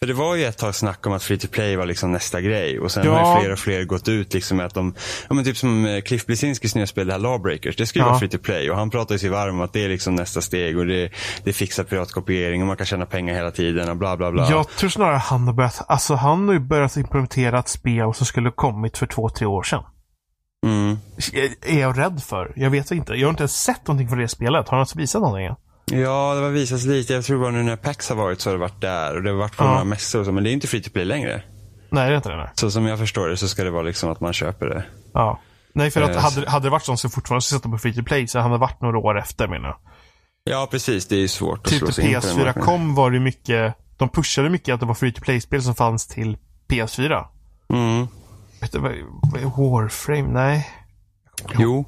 [0.00, 2.40] För det var ju ett tag snack om att free to play var liksom nästa
[2.40, 2.80] grej.
[2.80, 3.12] Och sen Ja.
[3.18, 4.94] har ju fler och fler gått ut liksom med att de,
[5.28, 7.76] ja men typ som eh, Cliff Blesinskis nya spel, det här Lawbreakers.
[7.76, 8.06] Det ju Ja.
[8.08, 8.70] vara free to play.
[8.70, 10.78] Och han pratar ju sig varm om att det är liksom nästa steg.
[10.78, 11.10] Och det,
[11.44, 14.50] det fixar piratkopiering och man kan tjäna pengar hela tiden och bla bla bla.
[14.50, 18.26] Jag tror snarare han har börjat, alltså han har ju börjat implementera ett spel som
[18.26, 19.82] skulle kommit för två, tre år sedan.
[20.66, 20.96] Mm.
[21.62, 22.52] Är jag rädd för?
[22.56, 23.12] Jag vet inte.
[23.14, 24.68] Jag har inte ens sett någonting från det spelet.
[24.68, 25.46] Har han ens visat någonting?
[25.90, 27.12] Ja, det har visats lite.
[27.14, 29.16] Jag tror bara nu när PAX har varit så har det varit där.
[29.16, 29.68] Och det har varit på Ja.
[29.70, 30.32] några mässor och så.
[30.32, 31.42] Men det är inte free to play längre.
[31.90, 32.36] Nej, det är inte det.
[32.36, 32.50] Nej.
[32.54, 34.84] Så som jag förstår det så ska det vara liksom att man köper det.
[35.14, 35.40] Ja.
[35.72, 37.94] Nej, för att Eh, hade, hade det varit sånt som fortfarande skulle sätta på free
[37.94, 39.78] to play så hade det varit några år efter menar jag.
[40.44, 41.06] Ja, precis.
[41.08, 43.20] Det är ju svårt att Typ slå till sig in på PS4 kom var det
[43.20, 46.36] mycket, de pushade mycket att det var free to play-spel som fanns till
[46.68, 47.24] PS4.
[47.72, 48.06] Mm.
[48.60, 48.82] Vad,
[49.22, 50.28] vad är Warframe?
[50.32, 50.68] Nej.
[51.58, 51.84] Jo,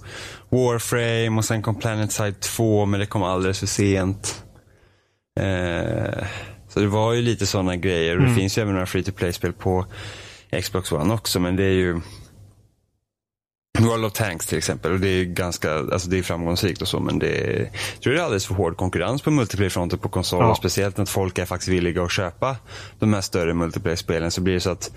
[0.51, 4.45] Warframe och sen kom Planetside 2 men det kom alldeles för sent.
[5.41, 6.25] Eh,
[6.69, 9.13] så det var ju lite sådana grejer och det finns ju även några free to
[9.13, 9.87] play-spel på
[10.63, 12.01] Xbox One också men det är ju
[13.79, 17.01] World of Tanks till exempel och det är ganska, alltså det är framgångsrikt och så
[17.01, 17.61] men det är,
[17.95, 20.51] jag tror det är alldeles för hård konkurrens på multiplayer-fronten på konsol Ja.
[20.51, 22.57] och speciellt när folk är faktiskt villiga att köpa
[22.99, 24.91] de här större multiplayer-spelen så blir det så att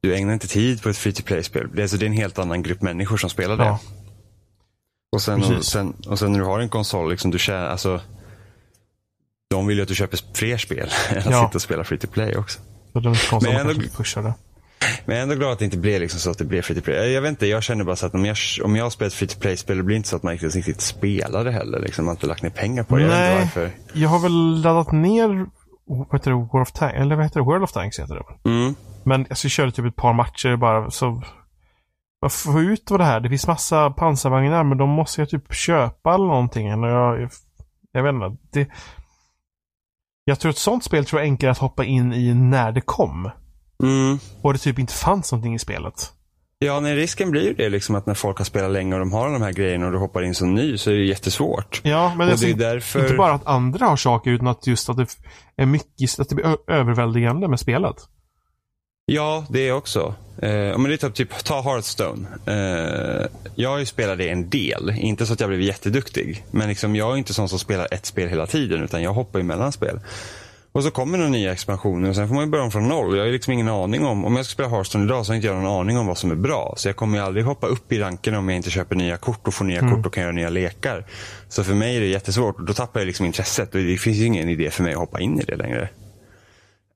[0.00, 1.68] du ägnar inte tid på ett free to play-spel.
[1.74, 3.64] Det alltså, det är en helt annan grupp människor som spelar det.
[3.64, 3.80] Ja.
[5.12, 8.00] Och sen, och, sen, och sen när du har en konsol, liksom, du tjänar, alltså,
[9.50, 11.46] de vill ju att du köper fler spel än att Ja.
[11.46, 12.60] sitta och spela free to play också.
[12.92, 14.34] Så de konsolerna Men ändå- kanske pushade.
[15.04, 16.76] Men jag är ändå glad att det inte blev liksom så att det blev free
[16.78, 16.96] to play.
[16.96, 19.14] Jag, jag vet inte, jag känner bara så att om jag, om jag har spelat
[19.14, 21.78] free to play-spel, det blir inte så att man riktigt, spelar det heller.
[21.80, 22.04] Liksom.
[22.04, 23.02] Man har inte lagt ner pengar på det.
[23.02, 23.38] Jag Nej.
[23.38, 23.70] varför.
[23.92, 25.46] Jag har väl laddat ner,
[25.86, 28.50] vad heter det, War of Tanks, eller vad heter det, World of Tanks heter det.
[28.50, 28.74] Mm.
[29.04, 31.22] Men alltså, jag körde typ ett par matcher bara så
[32.20, 33.20] vad få ut vad det här.
[33.20, 36.84] Det finns massa pansarvagnar men de måste jag typ köpa eller någonting.
[36.84, 37.30] Och jag,
[37.92, 38.36] jag vet inte.
[38.52, 38.68] Det,
[40.24, 42.80] jag tror ett sånt spel tror jag är enklare att hoppa in i när det
[42.80, 43.30] kom.
[43.82, 44.18] Mm.
[44.42, 46.12] Och det typ inte fanns någonting i spelet.
[46.58, 49.12] Ja, nej, risken blir ju det liksom att när folk har spelat länge och de
[49.12, 51.80] har de här grejerna och du hoppar in som ny så är det jättesvårt.
[51.84, 53.00] Ja, men alltså, det är därför...
[53.00, 55.06] inte bara att andra har saker utan att just att det
[55.56, 57.96] är mycket, att det blir överväldigande med spelet.
[59.10, 60.14] Ja, det är också.
[60.42, 62.28] Eh, men det är typ, typ ta Hearthstone.
[62.46, 63.80] Eh, jag
[64.16, 64.94] det en del.
[64.98, 66.44] Inte så att jag blev jätteduktig.
[66.50, 68.84] Men liksom, jag är inte sån som spelar ett spel hela tiden.
[68.84, 70.00] Utan jag hoppar emellan spel.
[70.72, 73.16] Och så kommer några nya expansioner och sen får man börja om från noll.
[73.16, 75.46] Jag har liksom ingen aning om, om jag ska spela Hearthstone idag så har inte
[75.46, 76.74] jag någon aning om vad som är bra.
[76.76, 79.48] Så jag kommer ju aldrig hoppa upp i ranken om jag inte köper nya kort
[79.48, 81.06] och får nya kort och kan göra nya lekar.
[81.48, 84.16] Så för mig är det jättesvårt och då tappar jag liksom intresset och det finns
[84.16, 85.88] ju ingen idé för mig att hoppa in i det längre.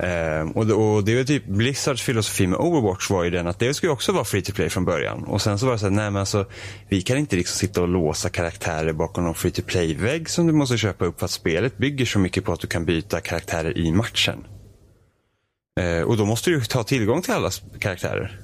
[0.03, 3.59] Eh, och, det, och det är typ Blizzards filosofi med Overwatch var ju den att
[3.59, 5.25] det skulle också vara free to play från början.
[5.25, 6.47] Och sen så var det så här, nej men alltså
[6.89, 10.53] vi kan inte liksom sitta och låsa karaktärer bakom någon free to play-vägg som du
[10.53, 13.79] måste köpa upp för att spelet bygger så mycket på att du kan byta karaktärer
[13.79, 14.45] i matchen.
[15.81, 18.41] Eh, och då måste du ju ta tillgång till alla karaktärer.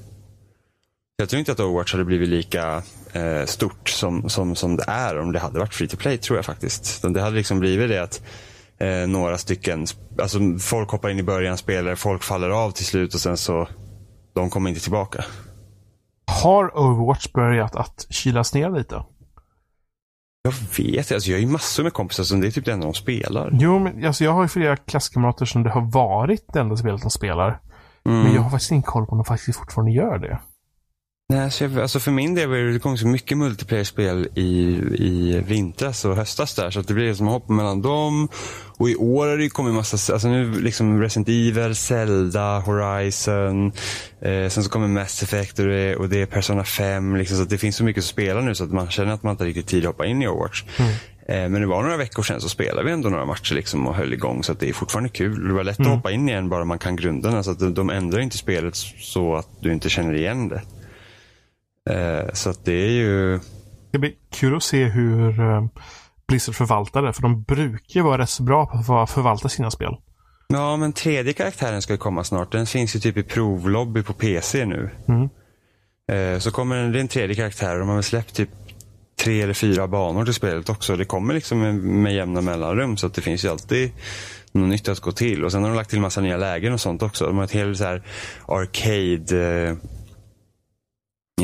[1.17, 5.19] Jag tror inte att Overwatch hade blivit lika eh, stort som, som, som det är
[5.19, 7.03] om det hade varit free to play, tror jag faktiskt.
[7.03, 8.23] Det hade liksom blivit det att
[8.81, 9.87] eh, några stycken,
[10.23, 13.69] alltså folk hoppar in i början, spelar, folk faller av till slut och sen så,
[14.35, 15.25] de kommer inte tillbaka.
[16.43, 19.05] Har Overwatch börjat att kylas ner lite?
[20.43, 22.87] Jag vet alltså jag har ju massor med kompisar som det är typ det enda
[22.87, 23.51] de spelar.
[23.53, 27.03] Jo, men alltså, jag har ju flera klasskamrater som det har varit det enda spelet
[27.03, 27.61] de spelar.
[28.07, 28.23] Mm.
[28.23, 30.39] Men jag har faktiskt inte koll på om de faktiskt fortfarande gör det.
[31.33, 34.49] Nej, så jag, alltså för min del var det, kom så mycket multiplayer-spel i,
[34.95, 36.71] i vintras och höstas där.
[36.71, 38.29] Så det blir som att hoppa mellan dem.
[38.79, 43.73] Och i år har det kommit massa, alltså nu liksom Resident Evil, Zelda, Horizon.
[44.21, 47.17] Eh, sen så kommer Mass Effect och det, och det är Persona 5.
[47.17, 49.31] Liksom, så det finns så mycket att spela nu så att man känner att man
[49.31, 50.65] inte har riktigt tid att hoppa in i Overwatch.
[51.29, 53.95] Eh, men det var några veckor sedan så spelade vi ändå några matcher liksom och
[53.95, 54.45] höll igång.
[54.45, 55.49] Så att det är fortfarande kul.
[55.49, 57.43] Det var lätt att hoppa in igen bara man kan grunderna.
[57.43, 60.63] Så att de, de ändrar inte spelet så att du inte känner igen det.
[61.89, 63.41] Eh, så det är ju...
[63.91, 65.65] Det blir kul att se hur eh,
[66.29, 67.13] Blizzard förvaltar det.
[67.13, 69.97] För de brukar ju vara rätt så bra på att förvalta sina spel.
[70.49, 72.53] Ja, men tredje karaktären ska ju komma snart.
[72.53, 74.91] Den finns ju typ i provlobby på PC nu.
[75.09, 75.29] Mm.
[76.13, 78.51] Eh, så kommer en, det är en tredje karaktär och de har väl släppt typ
[79.21, 80.97] tre eller fyra banor till spelet också.
[80.97, 83.91] Det kommer liksom med, med jämna mellanrum så att det finns ju alltid
[84.53, 85.45] något nytt att gå till.
[85.45, 87.27] Och sen har de lagt till massa nya lägen och sånt också.
[87.27, 88.03] De har ett helt så här
[88.47, 89.77] arcade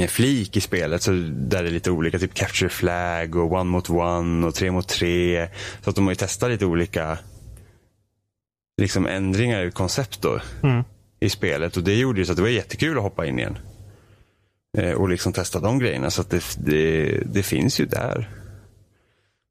[0.09, 2.19] flik i spelet så där det är lite olika.
[2.19, 5.49] Typ capture flag och one mot one och tre mot tre.
[5.85, 7.19] Så att de har ju testat lite olika
[8.81, 10.41] liksom ändringar i koncept då.
[10.63, 10.85] Mm.
[11.21, 13.59] I spelet och det gjorde ju så att det var jättekul att hoppa in igen.
[14.79, 16.11] Eh, och liksom testa de grejerna.
[16.11, 18.31] Så att det, det, det finns ju där.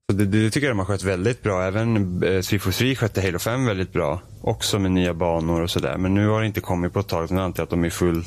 [0.09, 1.63] Så det, det tycker jag de har skött väldigt bra.
[1.63, 4.21] Även eh, 343 skötte Halo 5 väldigt bra.
[4.41, 5.97] Också med nya banor och sådär.
[5.97, 7.27] Men nu har det inte kommit på ett tag.
[7.27, 8.23] Så nu antar jag att de är full...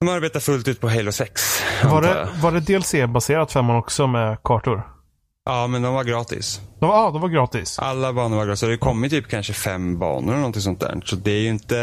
[0.00, 1.62] De arbetar fullt ut på Halo 6.
[1.84, 4.82] Var det, var det DLC-baserat femman också med kartor?
[5.44, 6.60] Ja, men de var gratis.
[6.80, 7.78] De, var- ja, de var gratis.
[7.78, 8.60] Alla banor var gratis.
[8.60, 11.02] Så det kommer typ kanske fem banor eller någonting sånt där.
[11.04, 11.74] Så det är ju inte,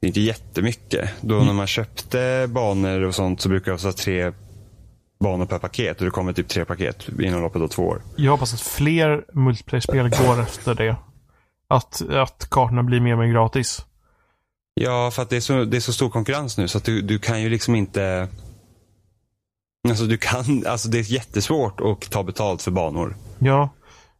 [0.00, 1.10] det är inte jättemycket.
[1.20, 1.46] Då Mm.
[1.46, 4.32] när man köpte banor och sånt så brukar det vara tre
[5.24, 5.98] banor per paket.
[5.98, 8.02] Och det kommer typ tre paket inom loppet av två år.
[8.16, 10.96] Jag hoppas att fler multiplayer-spel går efter det.
[11.68, 13.84] Att, att kartorna blir mer och mer gratis.
[14.80, 17.02] Ja, för att det är så, det är så stor konkurrens nu så att du,
[17.02, 18.28] du kan ju liksom inte...
[19.88, 23.16] Alltså du kan, alltså det är jättesvårt att ta betalt för banor.
[23.38, 23.68] Ja.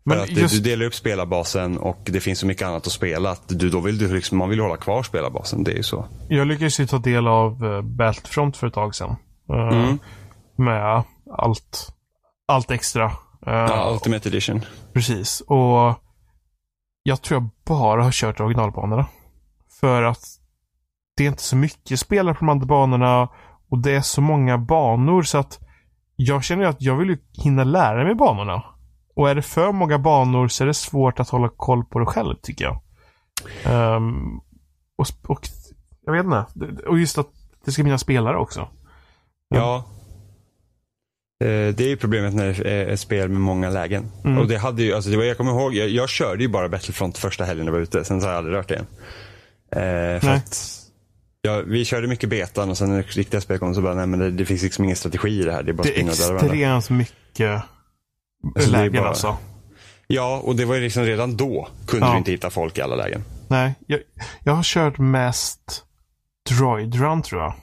[0.04, 2.92] Men att det, just, Du delar upp spelarbasen och det finns så mycket annat att
[2.92, 3.30] spela.
[3.30, 5.64] Att du, då vill du liksom, man vill hålla kvar spelarbasen.
[5.64, 6.06] Det är ju så.
[6.28, 9.16] jag lyckades ju ta del av uh, Battlefront för ett tag sedan.
[9.50, 9.98] Eh, Mm.
[10.58, 11.04] Med
[11.38, 11.92] allt,
[12.48, 13.04] allt extra.
[13.46, 14.64] Eh, Ja, Ultimate Edition.
[14.92, 15.40] Precis.
[15.40, 15.94] Och
[17.02, 19.06] jag tror jag bara har kört originalbanorna.
[19.80, 20.24] För att
[21.16, 23.28] det är inte så mycket spelare på de andra banorna
[23.70, 25.58] och det är så många banor så att
[26.16, 28.62] jag känner att jag vill ju hinna lära mig banorna.
[29.16, 32.06] Och är det för många banor så är det svårt att hålla koll på det
[32.06, 32.80] själv tycker jag.
[33.64, 34.38] Ehm,
[34.96, 35.48] och, och
[36.06, 36.46] jag vet inte.
[36.86, 37.28] Och just att
[37.64, 38.68] det ska finnas spelare också.
[39.48, 39.84] Ja.
[41.44, 44.10] Eh, Det är ju problemet när det är ett spel med många lägen.
[44.24, 44.38] Mm.
[44.38, 46.68] Och det hade ju, alltså det var, jag kommer ihåg, jag, jag körde ju bara
[46.68, 48.04] Battlefront första helgen jag var ute.
[48.04, 48.86] Sen så har jag aldrig rört det igen.
[49.70, 50.36] Eh, för Nej.
[50.36, 50.85] att,
[51.46, 54.06] ja, vi körde mycket betan och sen när det riktiga spelet kom så bara, nej
[54.06, 55.62] men det, det finns liksom ingen strategi i det här.
[55.62, 56.76] Det är bara Det är springa och döda varandra.
[56.76, 57.62] extremt mycket
[58.54, 59.36] Alltså, det är lägen bara- alltså.
[60.06, 62.12] Ja, och det var ju liksom redan då kunde Ja.
[62.12, 63.24] du inte hitta folk i alla lägen.
[63.48, 64.00] Nej, jag,
[64.44, 65.84] jag har kört mest
[66.50, 67.54] Droid Run tror jag.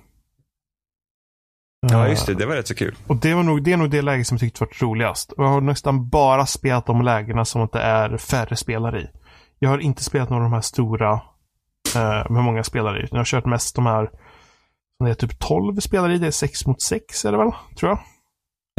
[1.82, 2.34] Ja, Eh, just det.
[2.34, 2.96] Det var rätt så kul.
[3.08, 5.32] Och det, var nog, det är nog det läge som jag tyckte varit roligast.
[5.32, 9.08] Och jag har nästan bara spelat de lägena som att det är färre spelare i.
[9.60, 11.22] Jag har inte spelat några av de här stora
[11.96, 13.08] eh, med många spelare i.
[13.12, 14.10] Jag har kört mest de här
[14.98, 16.17] som det är typ 12 spelare i.
[16.17, 17.52] Det är 6 mot 6 är det väl?
[17.80, 18.00] Tror jag.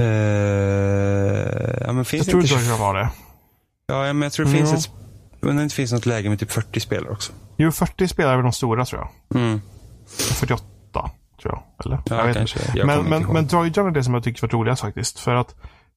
[0.00, 3.10] Eh, ja, men finns jag tror det inte jag var det.
[3.86, 4.76] Ja, men jag tror det finns Ja.
[4.78, 4.90] ett...
[5.40, 7.32] Men det inte finns något läge med typ 40 spelare också.
[7.56, 9.40] Jo, 40 spelare är väl de stora tror jag.
[9.40, 9.60] Mm.
[10.06, 10.62] 48
[11.42, 11.62] tror jag.
[11.86, 12.02] Eller?
[12.06, 12.58] Ja, jag vet kanske.
[12.66, 12.78] inte.
[12.78, 15.18] Jag Men, men, men Droid Run är det som jag tycker var roligast faktiskt.
[15.20, 15.54] För att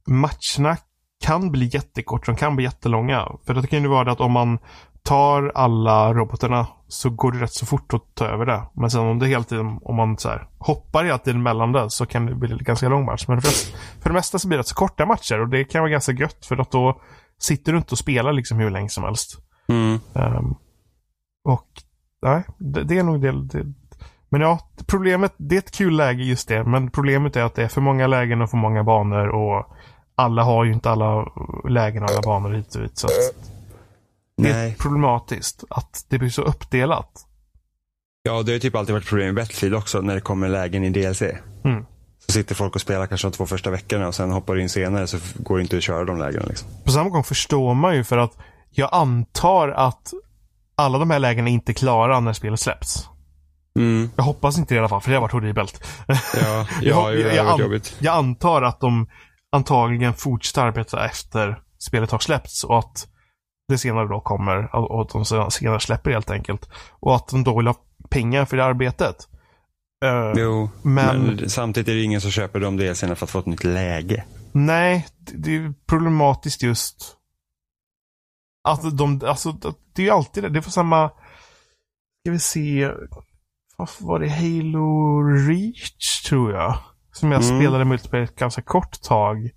[0.08, 0.78] matcherna
[1.24, 3.28] kan bli jättekorta, de kan bli jättelånga.
[3.46, 4.60] För det kan ju vara det att om man
[5.04, 8.64] tar alla robotarna så går det rätt så fort att ta över det.
[8.74, 11.90] Men sen om det hela tiden, om man så här, hoppar hela tiden mellan det
[11.90, 13.26] så kan det bli en ganska lång match.
[13.28, 13.52] Men för,
[14.02, 16.12] för det mesta så blir det rätt så korta matcher och det kan vara ganska
[16.12, 17.02] gött för att då
[17.40, 19.38] sitter du inte och spelar liksom hur länge som helst.
[19.68, 20.00] Mm.
[20.14, 20.56] Ehm,
[21.44, 21.68] och
[22.22, 23.74] nej, det, det är nog det, det.
[24.30, 26.64] Men ja, problemet, det är ett kul läge just det.
[26.64, 29.76] Men problemet är att det är för många lägen och för många banor och
[30.16, 31.32] alla har ju inte alla
[31.70, 32.98] lägen och alla banor hit och dit.
[32.98, 33.57] Så att
[34.38, 37.12] det är problematiskt att det blir så uppdelat.
[38.24, 40.84] Ja, det har ju typ alltid varit problem i Battlefield också när det kommer lägen
[40.84, 41.22] i DLC.
[41.22, 41.86] Mm.
[42.28, 44.70] Så sitter folk och spelar kanske de två första veckorna och sen hoppar du in
[44.70, 46.46] senare så går det inte att köra de lägena.
[46.46, 46.68] Liksom.
[46.86, 48.38] På samma gång förstår man ju för att
[48.70, 50.14] jag antar att
[50.76, 53.10] alla de här lägena är inte klara när spelet släpps.
[53.80, 54.10] Mm.
[54.16, 55.88] Jag hoppas inte det i alla fall, för det har varit horribelt.
[56.08, 57.96] Ja, Jag- ja, jag- det jag an- jobbigt.
[58.00, 59.08] Jag antar att de
[59.52, 63.08] antagligen fortsätter arbeta efter spelet har släppts och att
[63.68, 66.70] det senare då kommer och att de senare släpper helt enkelt.
[67.00, 67.76] Och att de då vill ha
[68.10, 69.16] pengar för det arbetet.
[70.06, 71.50] Eh, Jo, men- men...
[71.50, 74.26] samtidigt är det ingen som köper de DLCerna för att få ett nytt läge.
[74.52, 77.14] Nej, det, det är problematiskt just
[78.64, 79.52] att de, alltså
[79.94, 80.50] det är ju alltid det.
[80.50, 82.92] Det är för samma, ska vi se,
[83.78, 86.78] vad var det, Halo Reach tror jag.
[87.12, 87.60] Som jag Mm.
[87.60, 89.50] spelade multiplayer ett ganska kort tag.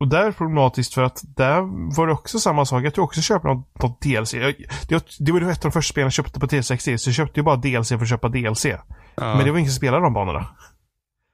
[0.00, 1.60] Och där är det problematiskt för att där
[1.96, 2.84] var det också samma sak.
[2.84, 4.34] Jag tror också jag köpte något, något DLC.
[4.34, 4.54] Jag,
[4.88, 6.98] det, det var ju ett av de första spelen jag köpte på 360.
[6.98, 8.64] Så jag köpte ju bara DLC för att köpa DLC.
[8.64, 8.78] Ja.
[9.14, 10.46] Men det var ingen som spelade de banorna.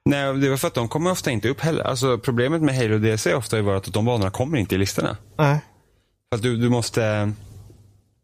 [0.05, 1.85] Nej, det var för att de kommer ofta inte upp heller.
[1.85, 5.17] Alltså, problemet med Halo DLC ofta varit att de banorna kommer inte i listorna.
[5.39, 5.61] Nej.
[6.29, 7.33] För att du, du måste,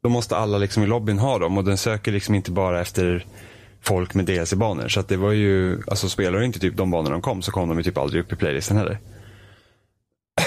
[0.03, 3.26] då måste alla liksom i lobbyn ha dem och den söker liksom inte bara efter
[3.80, 4.88] folk med DLC-banor.
[4.88, 7.53] Så att det var ju, alltså spelar du inte typ de banorna de kom så
[7.53, 8.99] kom de ju typ aldrig upp i playlisten heller.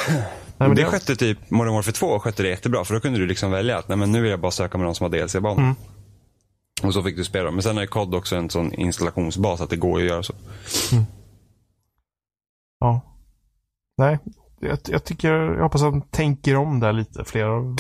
[0.10, 0.24] Nej,
[0.58, 3.28] men det det- skötte typ Modern Warfare 2 skötte det jättebra för då kunde du
[3.28, 5.60] liksom välja att nej, men nu vill jag bara söka med de som har DLC-banor.
[5.62, 5.76] Mm.
[6.84, 7.54] Och så fick du spela dem.
[7.56, 10.34] Men sen är COD också en sån installationsbas att det går att göra så.
[12.80, 13.02] Ja.
[13.98, 14.20] Nej,
[14.60, 17.26] jag, jag tycker, jag hoppas att de tänker om där lite.
[17.26, 17.76] Flera,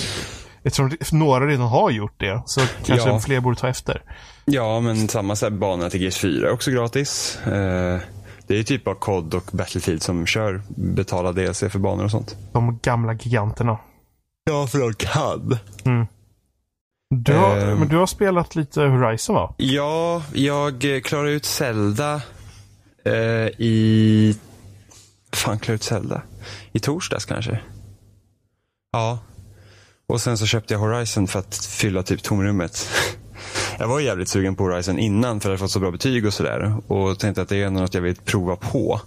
[0.63, 3.19] eftersom några redan har gjort det så kanske Ja.
[3.19, 4.01] fler borde ta efter.
[4.45, 7.39] Ja, men samma så här, till GS4 är också gratis.
[7.45, 7.99] Eh,
[8.47, 12.35] det är typ bara COD och Battlefield som kör betala DLC för banor och sånt.
[12.53, 13.77] De gamla giganterna.
[14.43, 15.57] Ja, för de kan.
[17.09, 17.79] Du har, Ehm.
[17.79, 19.53] men du har spelat lite Horizon va?
[19.57, 22.21] Ja, jag eh, klarade ut Zelda
[23.05, 23.13] eh,
[23.57, 24.37] i...
[25.33, 26.21] fan klarade ut Zelda?
[26.71, 27.59] I torsdags kanske?
[28.91, 29.19] Ja.
[30.07, 32.89] Och sen så köpte jag Horizon för att fylla typ tomrummet.
[33.79, 36.33] Jag var jävligt sugen på Horizon innan för att jag fått så bra betyg och
[36.33, 36.75] sådär.
[36.87, 39.01] Och tänkte att det är ändå något jag vill prova på.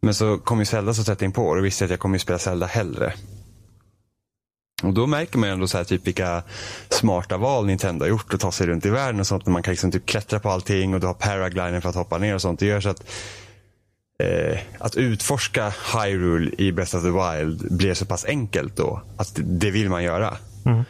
[0.00, 2.00] Men så kom ju Zelda så tätt in på och då visste jag att jag
[2.00, 3.12] kommer spela Zelda hellre.
[4.82, 6.42] Och då märker man ju ändå så här typ vilka
[6.88, 9.46] smarta val Nintendo har gjort att ta sig runt i världen och sånt.
[9.46, 12.18] När man kan liksom typ klättra på allting och du har paragliding för att hoppa
[12.18, 12.60] ner och sånt.
[12.60, 13.04] Det gör så att
[14.18, 19.02] eh, att utforska Hyrule i Breath of the Wild blir så pass enkelt då.
[19.16, 20.36] Att det vill man göra.
[20.66, 20.84] Mm.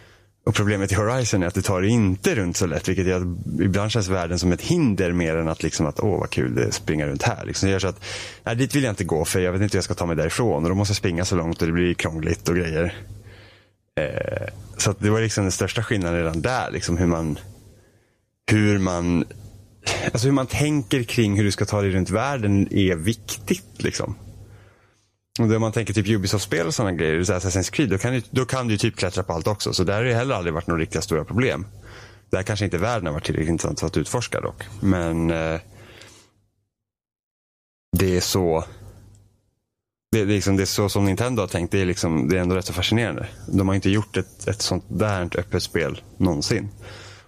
[0.45, 2.89] Och problemet i Horizon är att du tar det inte runt så lätt.
[2.89, 6.21] Vilket gör att ibland känns världen som ett hinder mer än att liksom att åh
[6.21, 7.45] vad kul det är att springa runt här.
[7.45, 8.05] Liksom det gör så att
[8.45, 10.17] nej, dit vill jag inte gå för jag vet inte hur jag ska ta mig
[10.17, 10.63] därifrån.
[10.63, 12.95] Och då måste jag springa så långt och det blir krångligt och grejer.
[14.01, 16.71] Eh, så att det var liksom den största skillnaden redan där.
[16.71, 17.39] Liksom hur man
[18.51, 19.25] hur man
[20.13, 23.83] alltså hur man tänker kring hur du ska ta dig runt världen är viktigt.
[23.83, 24.15] Liksom.
[25.39, 28.45] Och man tänker typ Ubisoft-spel och sådana grejer, så Assassin's Creed, då kan, du, då
[28.45, 29.73] kan du ju typ klättra på allt också.
[29.73, 31.67] Så där har det heller aldrig varit några riktiga stora problem.
[32.31, 34.65] Där kanske inte världen har varit tillräckligt intressant för att utforska dock.
[34.81, 35.61] Men eh,
[37.99, 38.65] det är så
[40.15, 41.71] det är, liksom, det är så som Nintendo har tänkt.
[41.71, 43.29] Det är, liksom, det är ändå rätt så fascinerande.
[43.47, 46.69] De har inte gjort ett, ett sånt där öppet spel någonsin.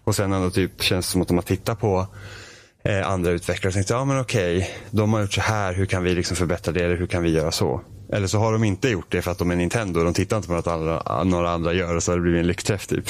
[0.05, 2.07] Och sen ändå typ känns det som att de har tittat på
[2.87, 6.03] eh, andra utvecklare och tänkt, ja men okej, de har gjort så här, hur kan
[6.03, 7.81] vi liksom förbättra det eller hur kan vi göra så?
[8.13, 10.37] Eller så har de inte gjort det för att de är Nintendo och de tittar
[10.37, 13.09] inte på något andra, några andra gör och så har det blivit en lyckträff typ.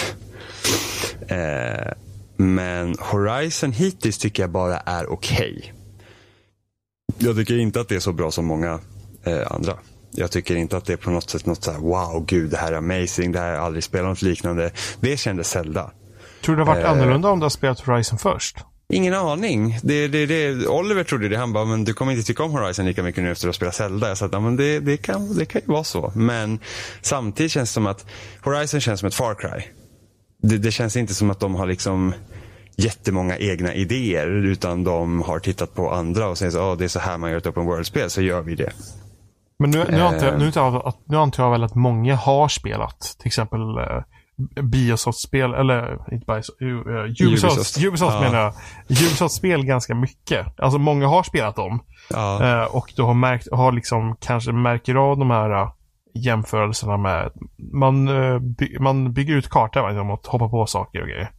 [1.29, 1.93] Eh,
[2.37, 5.73] men Horizon hittills tycker jag bara är okej.
[7.19, 8.81] Jag tycker inte att det är så bra som många
[9.25, 9.73] eh, andra.
[10.11, 12.57] Jag tycker inte att det är på något sätt något så här, wow, gud, det
[12.57, 14.71] här är amazing, det här har jag aldrig spelat något liknande.
[15.01, 15.91] Det kände Zelda.
[16.45, 16.91] Tror du det har varit Eh.
[16.91, 18.57] annorlunda om du har spelat Horizon först?
[18.89, 19.79] Ingen aning.
[19.83, 21.37] Det, det, det, Oliver trodde det.
[21.37, 23.57] Han bara, men du kommer inte tycka om Horizon lika mycket nu efter att ha
[23.57, 24.09] spelat Zelda.
[24.09, 26.13] Jag sa att ja, men det, det, kan, det kan ju vara så.
[26.15, 26.59] Men
[27.01, 28.07] samtidigt känns det som att
[28.43, 29.63] Horizon känns som ett Far Cry.
[30.43, 32.15] Det, det känns inte som att de har liksom
[32.77, 34.27] jättemånga egna idéer.
[34.27, 37.31] Utan de har tittat på andra och säger så, oh, det är så här man
[37.31, 38.73] gör ett open world-spel, så gör vi det.
[39.59, 40.39] Men nu, nu, antar jag, Eh.
[40.39, 44.03] nu, antar jag, nu antar jag väl att många har spelat till exempel uh,
[44.63, 47.85] Biosoft-spel, eller inte Biosoft, uh, Ubisoft, Ubisoft.
[47.85, 48.21] Ubisoft, Ja.
[48.21, 48.53] menar jag.
[48.89, 50.47] Ubisoft-spel ganska mycket.
[50.61, 51.81] Alltså många har spelat dem.
[52.11, 52.45] Ja.
[52.63, 55.71] Eh, och du har märkt, har liksom kanske märker av de här eh,
[56.15, 57.31] jämförelserna med,
[57.73, 61.31] man, eh, by, man bygger ut kartan genom att hoppa på saker och grejer.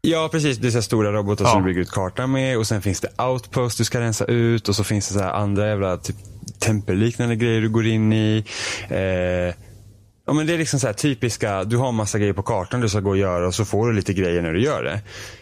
[0.00, 0.58] Ja, precis.
[0.58, 1.50] Det är så stora robotar Ja.
[1.50, 2.58] som du bygger ut kartan med.
[2.58, 4.68] Och sen finns det outpost du ska rensa ut.
[4.68, 6.16] Och så finns det så andra jävla typ,
[6.60, 8.44] tempelliknande grejer du går in i.
[8.88, 9.54] Eh,
[10.26, 12.88] ja, men det är liksom så här typiska, du har massa grejer på kartan du
[12.88, 15.00] ska gå och göra och så får du lite grejer när du gör det.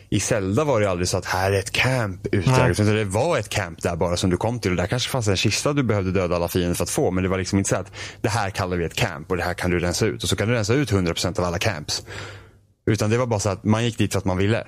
[0.09, 2.81] I Zelda var det aldrig så att här är ett camp utdraget.
[2.81, 4.71] Utan det var ett camp där bara som du kom till.
[4.71, 7.11] Och där kanske fanns en kista du behövde döda alla fiender för att få.
[7.11, 9.43] Men det var liksom inte så att det här kallar vi ett camp och det
[9.43, 10.23] här kan du rensa ut.
[10.23, 12.07] Och så kan du rensa ut 100% av alla camps.
[12.87, 14.67] Utan det var bara så att man gick dit för att man ville.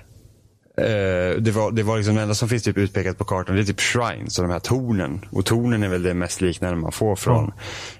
[0.78, 3.56] Eh, det var, det var liksom det enda som finns typ utpekat på kartan.
[3.56, 5.24] Det är typ shrines och de här tornen.
[5.30, 7.52] Och tornen är väl det mest liknande man får från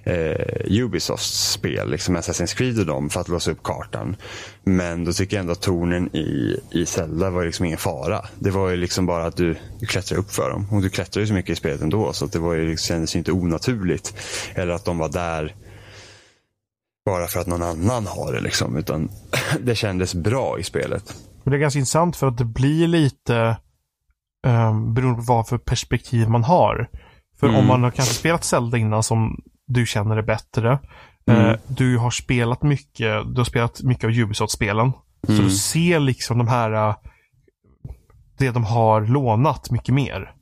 [0.05, 1.91] eh, Ubisofts spel.
[1.91, 4.16] Liksom Assassin's Creed och dem för att låsa upp kartan.
[4.64, 8.24] Men då tycker jag ändå att tornen i, i Zelda var liksom ingen fara.
[8.39, 10.66] Det var ju liksom bara att du, du klättrade upp för dem.
[10.72, 12.12] Och du klättrar ju så mycket i spelet ändå.
[12.12, 14.14] Så att det var ju, kändes ju inte onaturligt.
[14.55, 15.55] Eller att de var där
[17.07, 18.77] bara för att någon annan har det liksom.
[18.77, 19.11] Utan
[19.61, 21.14] det kändes bra i spelet.
[21.47, 23.57] Men det är ganska intressant för att det blir lite
[24.47, 26.89] um, beroende på vad för perspektiv man har.
[27.41, 27.67] För om Mm.
[27.67, 30.79] man har kanske spelat Zelda innan som du känner är bättre.
[31.31, 31.47] Mm.
[31.47, 34.93] eh, du har spelat mycket, du har spelat mycket av Ubisoft-spelen.
[35.27, 35.45] Så Mm.
[35.45, 36.95] du ser liksom de här eh,
[38.39, 40.33] det de har lånat mycket mer.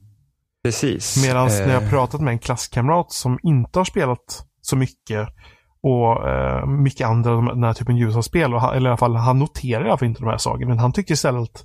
[0.65, 1.27] Precis.
[1.27, 5.29] Medan när jag Eh, pratat med en klasskamrat som inte har spelat så mycket
[5.87, 9.17] och eh, mycket andra den här typen av spel, och han, eller i alla fall
[9.17, 10.69] han noterar i alla fall inte de här sakerna.
[10.69, 11.65] Men han tycker istället att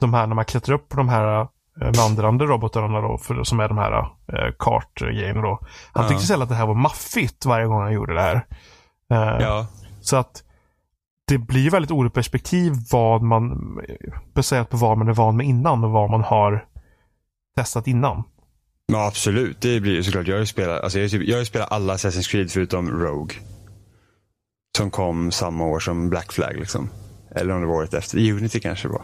[0.00, 3.60] de här när man klättrar upp på de här eh, vandrande robotarna då, för, som
[3.60, 5.58] är de här eh, kartgrejerna då.
[5.92, 6.08] Han Ja.
[6.08, 8.34] tyckte istället att det här var maffigt varje gång han gjorde det här.
[9.12, 9.66] Eh, Ja.
[10.00, 10.42] Så att
[11.28, 13.78] det blir väldigt olika perspektiv vad man,
[14.34, 16.64] baserat på vad man är van med innan och vad man har
[17.56, 18.22] testat innan.
[18.92, 19.60] Ja, absolut.
[19.60, 20.26] Det blir ju såklart.
[20.26, 23.34] Jag har ju spelat, alltså jag har typ, spelat alla Assassin's Creed förutom Rogue.
[24.76, 26.56] Som kom samma år som Black Flag.
[26.56, 26.90] Liksom.
[27.34, 28.18] Eller om det var året efter.
[28.18, 29.02] Unity kanske det var.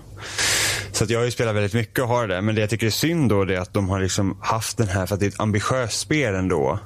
[0.93, 2.43] Så att jag har ju spelat väldigt mycket och har det.
[2.43, 5.07] Men det jag tycker är synd då är att de har liksom haft den här,
[5.07, 6.79] för att det är ett ambitiöst spel ändå.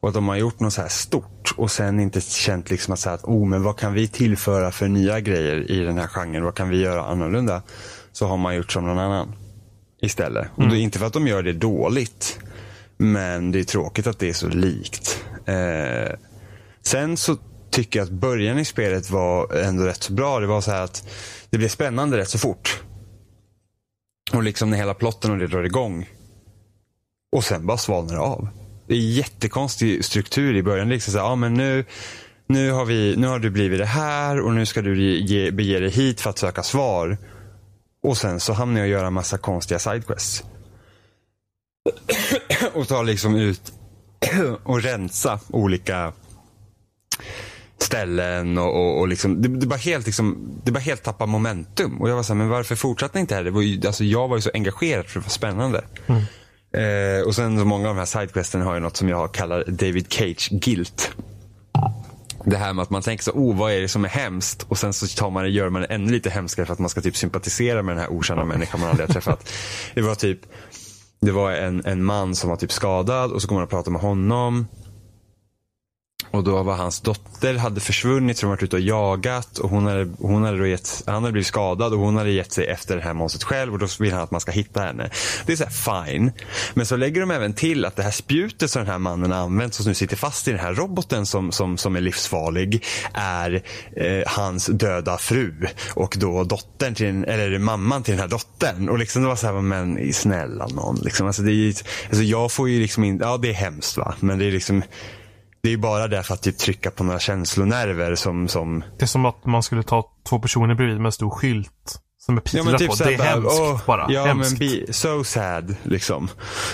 [0.00, 3.00] Och att de har gjort något så här stort och sen inte känt liksom att,
[3.00, 6.06] så här att oh, men vad kan vi tillföra för nya grejer i den här
[6.06, 6.44] genren?
[6.44, 7.62] Vad kan vi göra annorlunda?
[8.12, 9.32] Så har man gjort som någon annan
[10.00, 10.48] istället.
[10.54, 12.38] Och det är inte för att de gör det dåligt.
[12.96, 15.24] Men det är tråkigt att det är så likt.
[15.46, 16.16] Eh,
[16.82, 17.36] sen så
[17.70, 20.40] tycker jag att början i spelet var ändå rätt så bra.
[20.40, 21.08] Det var så här att
[21.50, 22.82] det blev spännande rätt så fort.
[24.32, 26.08] Och liksom när hela plotten och det drar igång.
[27.36, 28.48] Och sen bara svalnar det av.
[28.86, 30.88] Det är jättekonstig struktur i början.
[30.88, 31.84] Liksom så här, ja men nu,
[32.46, 35.78] nu, har vi, nu har du blivit det här och nu ska du ge, bege
[35.78, 37.18] dig hit för att söka svar.
[38.02, 40.44] Och sen så hamnar jag och göra en massa konstiga sidequests.
[42.74, 43.72] och ta liksom ut
[44.62, 46.12] och rensa olika
[47.82, 52.00] ställen och, och, och liksom, det, det bara helt liksom, det bara helt tappar momentum.
[52.00, 53.44] Och jag var så här, men varför fortsatte ni inte här?
[53.44, 55.84] Det var ju, alltså jag var ju så engagerad för det var spännande.
[56.72, 59.64] Eh, och sen så många av de här sidequesten har ju något som jag kallar
[59.66, 61.10] David Cage guilt.
[62.44, 64.66] Det här med att man tänker så, oh vad är det som är hemskt?
[64.68, 67.00] Och sen så tar man, gör man det ännu lite hemskare för att man ska
[67.00, 69.52] typ sympatisera med den här okända människan man aldrig har träffat.
[69.94, 70.40] Det var typ,
[71.20, 73.90] det var en, en man som var typ skadad och så går man och pratar
[73.90, 74.66] med honom.
[76.30, 79.86] Och då var hans dotter hade försvunnit så de varit ute och jagat och hon
[79.86, 82.96] hade, hon hade då gett, han hade blivit skadad och hon hade gett sig efter
[82.96, 85.10] det här monstret själv och då vill han att man ska hitta henne.
[85.46, 86.32] Det är så här fine.
[86.74, 89.38] Men så lägger de även till att det här spjutet som den här mannen har
[89.38, 93.62] använt som nu sitter fast i den här roboten som, som, som är livsfarlig är
[93.96, 98.88] eh, hans döda fru och då dottern till, eller mamman till den här dottern.
[98.88, 100.96] Och liksom det var så här, men snälla någon.
[100.96, 101.74] Liksom, alltså det är,
[102.08, 104.82] alltså jag får ju liksom inte, ja det är hemskt va, men det är liksom
[105.62, 109.04] det är ju bara där för att typ trycka på några känslonerver som, som Det
[109.04, 112.00] är som att man skulle ta två personer bredvid med en stor skylt.
[112.18, 112.96] Som är pilar på.
[112.96, 114.06] såhär Det är hemskt typ åh, bara.
[114.12, 114.60] Ja hemskt.
[114.60, 116.28] men be, so sad liksom.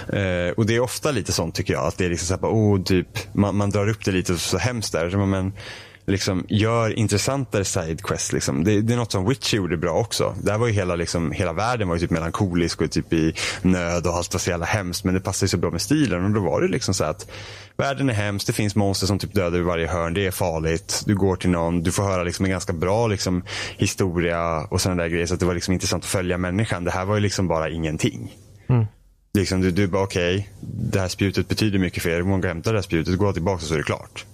[0.09, 1.87] Eh, och det är ofta lite sånt tycker jag.
[1.87, 4.59] Att det är liksom såhär, bara, oh, typ, man, man drar upp det lite så
[4.59, 5.11] hemskt där.
[5.11, 5.53] Så, Men
[6.07, 8.33] liksom, gör intressantare sidequests.
[8.33, 8.65] Liksom.
[8.65, 10.35] Det, det är något som Witcher gjorde bra också.
[10.43, 14.07] Där var ju hela, liksom, hela världen var ju typ melankolisk och typ i nöd
[14.07, 15.05] och allt var så jävla hemskt.
[15.05, 16.25] Men det passar ju så bra med stilen.
[16.25, 17.31] Och då var det liksom så att
[17.77, 18.47] världen är hemskt.
[18.47, 20.15] Det finns monster som typ dödar i varje hörn.
[20.15, 21.03] Det är farligt.
[21.07, 21.83] Du går till någon.
[21.83, 23.43] Du får höra liksom en ganska bra liksom,
[23.77, 25.27] historia och sådana där grejer.
[25.27, 26.85] Så att det var liksom intressant att följa människan.
[26.85, 28.35] Det här var ju liksom bara ingenting.
[29.37, 32.23] Liksom, du, du bara okej, det här spjutet betyder mycket för er.
[32.23, 34.25] Gå och hämta det här spjutet, gå tillbaka så är det klart.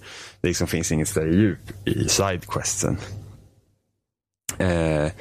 [0.43, 2.97] Det liksom finns inget större djup i sidequesten.
[4.57, 5.11] Eh,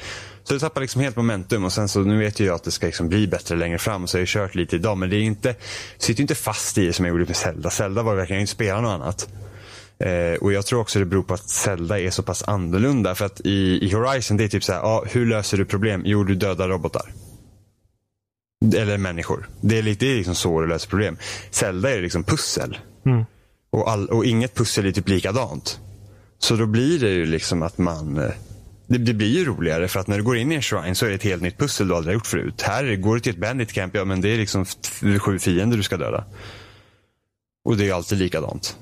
[0.43, 2.71] så det tappar liksom helt momentum och sen så nu vet ju jag att det
[2.71, 5.23] ska liksom bli bättre längre fram så jag har kört lite idag men det är
[5.23, 5.55] inte,
[5.99, 7.71] sitter ju inte fast i det som jag gjorde med Zelda.
[7.71, 9.29] Zelda var verkligen, jag inte spela något annat.
[9.99, 13.27] Eh, och jag tror också det beror på att Zelda är så pass annorlunda för
[13.27, 16.03] att i, i Horizon det är typ så här, ah, hur löser du problem?
[16.05, 17.13] Jo, du dödar robotar.
[18.77, 19.49] Eller människor.
[19.61, 21.17] Det är, lite, det är liksom så du löser problem.
[21.51, 22.79] Zelda är liksom pussel.
[23.07, 23.25] Mm.
[23.73, 25.81] Och, all, och inget pussel är typ likadant.
[26.39, 28.17] Så då blir det ju liksom att man...
[28.19, 28.31] eh,
[28.87, 31.07] Det, det blir ju roligare för att när du går in i en shrine så
[31.07, 32.63] är det ett helt nytt pussel du aldrig har gjort förut.
[32.63, 34.65] Här går du till ett bandit camp, ja men det är liksom
[35.21, 36.25] sju fiender du ska döda.
[37.65, 38.77] Och det är ju alltid likadant.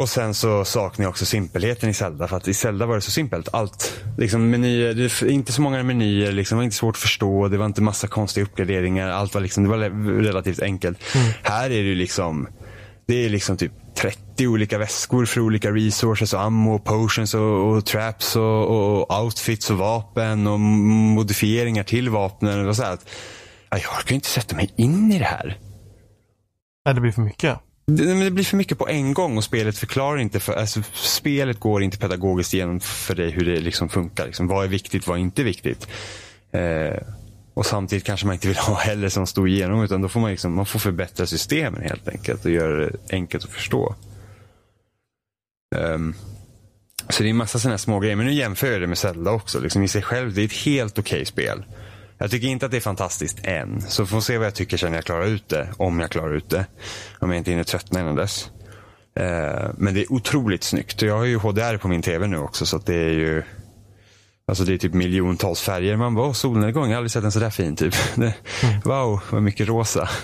[0.00, 2.28] Och sen så saknar jag också simpelheten i Zelda.
[2.28, 3.48] För att i Zelda var det så simpelt.
[3.52, 7.00] Allt, liksom menyer, det är inte så många menyer, liksom, det var inte svårt att
[7.02, 7.48] förstå.
[7.48, 9.08] Det var inte massa konstiga uppgraderingar.
[9.08, 9.78] Allt var liksom, det var
[10.22, 10.98] relativt enkelt.
[11.42, 12.48] Här är det ju liksom,
[13.06, 17.70] det är liksom typ 30 olika väskor för olika resources och ammo, och potions och,
[17.70, 22.66] och traps och, och outfits och vapen och modifieringar till vapnen.
[22.66, 23.08] Var så att,
[23.70, 25.58] ja, jag kan ju inte sätta mig in i det här.
[26.84, 27.58] Nej, det blir för mycket.
[27.86, 31.60] Det, det blir för mycket på en gång och spelet förklarar inte för, alltså, spelet
[31.60, 34.26] går inte pedagogiskt igenom för dig hur det liksom funkar.
[34.26, 35.88] Liksom, vad är viktigt, vad är inte viktigt.
[36.52, 37.02] Eh,
[37.54, 40.30] och samtidigt kanske man inte vill ha heller som stor igenom utan då får man,
[40.30, 43.94] liksom, man får förbättra systemen helt enkelt och göra det enkelt att förstå.
[45.76, 46.14] Um,
[47.08, 48.16] så det är en massa sådana små grejer.
[48.16, 49.60] Men nu jämför jag det med Zelda också.
[49.60, 51.64] Liksom I sig själv, det är ett helt okej spel.
[52.18, 53.80] Jag tycker inte att det är fantastiskt än.
[53.80, 55.68] Så får se vad jag tycker sen när jag klarar ut det.
[55.76, 56.66] Om jag klarar ut det.
[57.18, 58.50] Om jag inte hinner tröttna innan dess.
[59.20, 61.02] Uh, men det är otroligt snyggt.
[61.02, 63.42] Jag har ju HDR på min tv nu också så att det är ju
[64.46, 65.96] Alltså det är typ miljontals färger.
[65.96, 67.94] Man bara, solnedgång, jag har aldrig sett en sådär fin typ.
[68.14, 68.34] Det,
[68.84, 70.08] wow, vad mycket rosa.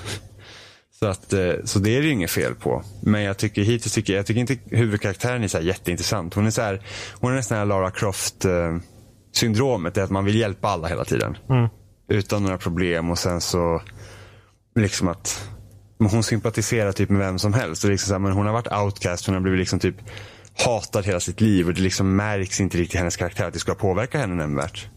[1.00, 2.82] Så, att, eh, så det är det inget fel på.
[3.02, 6.34] Men jag tycker hittills tycker jag, tycker inte huvudkaraktären är så jätteintressant.
[6.34, 6.82] Hon är, så här,
[7.14, 8.76] hon är nästan här Lara Croft eh,
[9.32, 9.94] syndromet.
[9.94, 11.38] Det är att man vill hjälpa alla hela tiden.
[11.50, 11.68] Mm.
[12.08, 13.82] Utan några problem och sen så
[14.76, 15.50] liksom att
[15.98, 17.84] hon sympatiserar typ med vem som helst.
[17.84, 19.96] Och liksom så här, men hon har varit outcast, hon har blivit liksom typ
[20.64, 23.58] Hatar hela sitt liv och det liksom märks inte riktigt i hennes karaktär att det
[23.58, 24.88] ska påverka henne nämnvärt.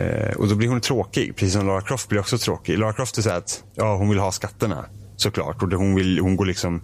[0.00, 2.78] Eh, och då blir hon tråkig, precis som Lara Croft blir också tråkig.
[2.78, 4.84] Lara Croft är så att ja, hon vill ha skatterna
[5.16, 5.62] såklart.
[5.62, 6.82] Och det, hon, vill, hon går liksom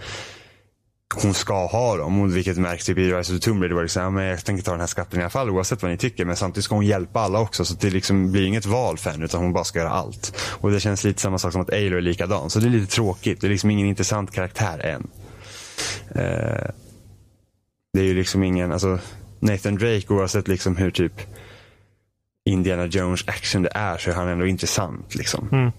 [1.14, 2.30] hon ska ha dem.
[2.32, 3.74] Vilket märks typ i Rise of the Tomb Raider.
[3.74, 5.90] Var liksom, ja, men jag tänker ta den här skatten i alla fall oavsett vad
[5.90, 6.24] ni tycker.
[6.24, 7.64] Men samtidigt ska hon hjälpa alla också.
[7.64, 10.36] Så det liksom blir inget val för henne utan hon bara ska göra allt.
[10.60, 12.50] Och det känns lite samma sak som att Aloy är likadan.
[12.50, 13.40] Så det är lite tråkigt.
[13.40, 15.10] Det är liksom ingen intressant karaktär än.
[16.14, 16.70] Eh,
[17.96, 18.98] det är ju liksom ingen, alltså
[19.40, 21.12] Nathan Drake oavsett liksom hur typ
[22.44, 25.48] Indiana Jones action det är så är han ändå intressant liksom.
[25.52, 25.72] Mm.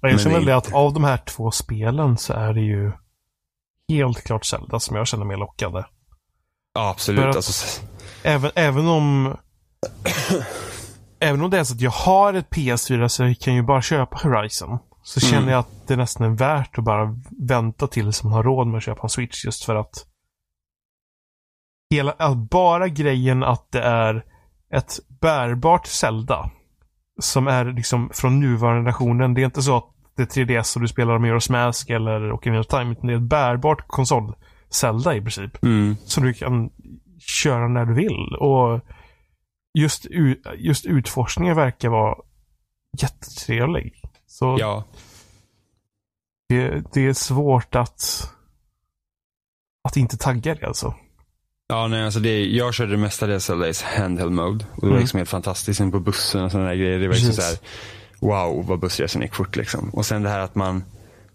[0.00, 2.92] Jag känner väl att av de här två spelen så är det ju
[3.88, 5.82] helt klart Zelda som jag känner mer lockande.
[6.74, 7.36] Ja, absolut.
[7.36, 7.82] Alltså...
[8.22, 9.36] Även, även om
[11.20, 13.82] Även om det är så att jag har ett PS4 så jag kan ju bara
[13.82, 14.78] köpa Horizon.
[15.02, 15.32] Så mm.
[15.32, 17.16] känner jag att det nästan är värt att bara
[17.48, 20.06] vänta tills man har råd med att köpa en Switch just för att
[21.90, 24.24] hela, bara grejen att det är
[24.72, 26.50] ett bärbart Zelda
[27.20, 29.34] som är liksom från nuvarande generationen.
[29.34, 32.60] Det är inte så att det är 3DS och du spelar Mirror's Mask eller Ocarina
[32.60, 32.92] of Time.
[32.92, 34.34] Utan det är ett bärbart konsol
[34.70, 35.62] Zelda i princip.
[35.62, 35.96] Mm.
[36.04, 36.70] Som du kan
[37.18, 38.36] köra när du vill.
[38.40, 38.80] Och
[39.78, 40.06] just,
[40.56, 42.16] just utforskningen verkar vara
[43.02, 44.02] jättetrevlig.
[44.26, 44.84] Så ja.
[46.48, 48.32] det, det är svårt att
[49.84, 50.94] att inte tagga det alltså.
[51.68, 54.64] Ja, nej, alltså det, jag körde mestadels LA's handheld mode.
[54.74, 55.00] Och det var mm.
[55.00, 55.80] liksom helt fantastiskt.
[55.80, 56.98] På bussen och sådana där grejer.
[56.98, 57.58] Det var liksom så här,
[58.20, 59.90] wow vad bussresan gick fort liksom.
[59.90, 60.84] Och sen det här att man,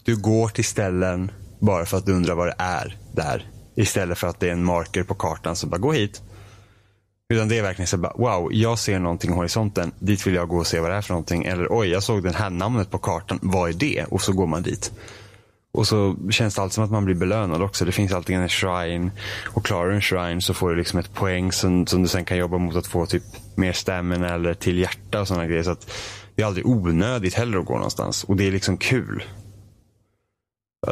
[0.04, 3.46] du går till ställen bara för att du undrar vad det är där.
[3.76, 6.22] Istället för att det är en marker på kartan som bara, gå hit.
[7.34, 9.92] Utan det är verkligen så bara, wow, jag ser någonting i horisonten.
[9.98, 11.44] Dit vill jag gå och se vad det är för någonting.
[11.44, 13.38] Eller oj, jag såg det här namnet på kartan.
[13.42, 14.04] Vad är det?
[14.04, 14.92] Och så går man dit.
[15.74, 17.84] Och så känns det alltid som att man blir belönad också.
[17.84, 19.10] Det finns alltid en shrine.
[19.46, 22.24] Och klarar du en shrine så får du liksom ett poäng som, som du sen
[22.24, 23.22] kan jobba mot att få typ
[23.54, 25.62] mer stamina eller till hjärta och sådana grejer.
[25.62, 25.90] Så att
[26.34, 28.24] det är aldrig onödigt heller att gå någonstans.
[28.24, 29.24] Och det är liksom kul.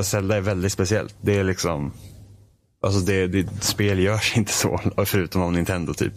[0.03, 1.17] Zelda är väldigt speciellt.
[1.21, 1.93] Det är liksom...
[2.83, 6.15] Alltså det, det, spel görs inte så, förutom av Nintendo typ.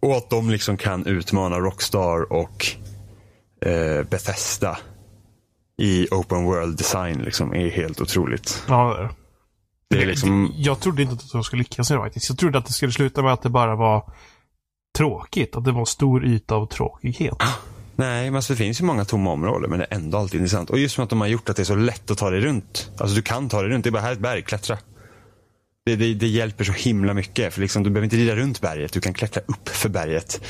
[0.00, 2.66] Och att de liksom kan utmana Rockstar och
[3.60, 4.78] eh, Bethesda
[5.82, 8.62] i open world design liksom är helt otroligt.
[8.68, 9.10] Ja,
[9.90, 10.54] det är liksom...
[10.56, 13.22] Jag trodde inte att de skulle lyckas med det Jag trodde att det skulle sluta
[13.22, 14.12] med att det bara var
[14.96, 15.56] tråkigt.
[15.56, 17.36] Att det var en stor yta av tråkighet.
[17.96, 20.70] Nej, men alltså det finns ju många tomma områden men det är ändå alltid intressant.
[20.70, 22.40] Och just som att de har gjort att det är så lätt att ta dig
[22.40, 22.90] runt.
[22.98, 23.84] Alltså du kan ta dig runt.
[23.84, 24.78] Det är bara här ett berg, klättra.
[25.84, 27.54] Det, det, det, hjälper så himla mycket.
[27.54, 28.92] För liksom, du behöver inte rida runt berget.
[28.92, 30.40] Du kan klättra upp för berget.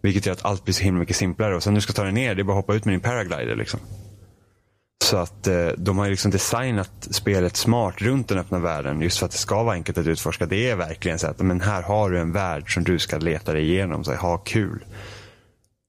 [0.00, 1.56] Vilket gör att allt blir så himla mycket simplare.
[1.56, 2.94] Och sen när du ska ta dig ner, det är bara att hoppa ut med
[2.94, 3.56] din paraglider.
[3.56, 3.80] Liksom.
[5.04, 9.26] Så att eh, de har liksom designat spelet smart runt den öppna världen just för
[9.26, 10.46] att det ska vara enkelt att utforska.
[10.46, 13.52] Det är verkligen så att men här har du en värld som du ska leta
[13.52, 14.04] dig igenom.
[14.04, 14.84] Så ha kul.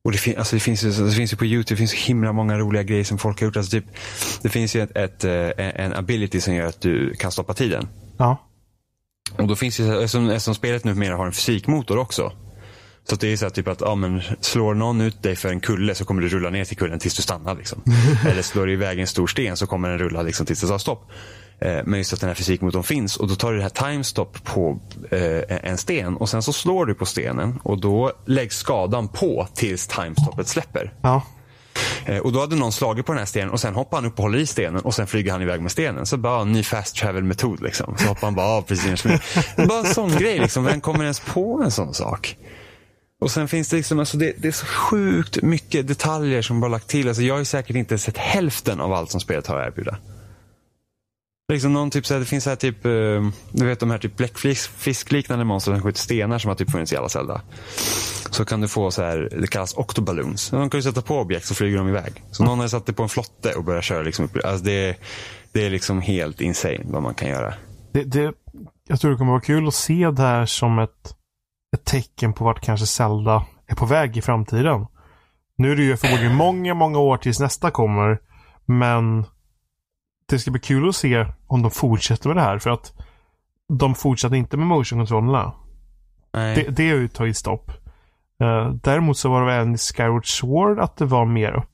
[0.06, 1.98] Och det, fin alltså det, finns ju, det finns ju på YouTube det finns så
[1.98, 3.58] himla många roliga grejer som folk har gjort.
[3.58, 3.86] Alltså typ,
[4.42, 7.88] det finns ju ett, ett, eh, en ability som gör att du kan stoppa tiden.
[8.18, 8.38] Ja.
[9.38, 12.32] Och då finns det, eftersom, eftersom spelet numera har en fysikmotor också.
[13.10, 15.96] Så det är så typ att ja, men, slår någon ut dig för en kulle
[15.96, 17.56] så kommer du rulla ner till kullen tills du stannar.
[17.56, 17.82] Liksom.
[18.28, 20.78] Eller slår du iväg en stor sten så kommer den rulla liksom, tills det tar
[20.78, 21.12] stopp.
[21.60, 24.44] Eh, men just att den här fysikmotorn finns och då tar du det här timestop
[24.44, 24.80] på
[25.12, 29.48] eh, en sten och sen så slår du på stenen och då läggs skadan på
[29.54, 30.94] tills timestoppet släpper.
[31.02, 31.22] Ja.
[32.06, 34.18] Eh, och då hade någon slagit på den här stenen och sen hoppar han upp
[34.18, 36.06] och håller i stenen och sen flyger han iväg med stenen.
[36.06, 37.96] Så bara, ny fast travel metod liksom.
[37.98, 39.04] Så hoppar han bara av precis.
[39.68, 40.64] Bara en sån grej liksom.
[40.64, 42.38] Vem kommer ens på en sån sak?
[43.26, 46.72] Och sen finns det liksom, alltså det, det, är så sjukt mycket detaljer som bara
[46.72, 47.08] lagt till.
[47.08, 49.98] Alltså jag har ju säkert inte sett hälften av allt som spelet har att erbjuda.
[51.52, 52.92] Liksom någon typ, så här, det finns så här typ, eh,
[53.52, 56.96] du vet de här typ bläckfiskliknande monster som skjuter stenar som har typ funnits i
[56.96, 57.42] alla Zelda.
[58.30, 60.50] Så kan du få så här, det kallas octoballoons.
[60.50, 62.24] De kan du sätta på objekt så flyger de iväg.
[62.32, 64.46] Så någon har satt det på en flotte och börjat köra liksom upp.
[64.46, 64.98] Alltså det,
[65.52, 67.54] det är liksom helt insane vad man kan göra.
[67.92, 68.34] Det, det,
[68.88, 71.16] jag tror det kommer vara kul att se det här som ett
[71.76, 74.86] ett tecken på vart kanske Zelda är på väg i framtiden.
[75.58, 78.20] Nu är det ju förmodligen många, många år tills nästa kommer.
[78.66, 79.26] Men
[80.30, 82.60] det ska bli kul att se om de fortsätter med det här.
[82.60, 82.94] För att
[83.74, 85.54] de fortsätter inte med motion-kontrollerna.
[86.32, 87.72] Det, det har ju tagit stopp.
[88.42, 91.66] Eh, däremot så var det även i Skyward Sword att det var mer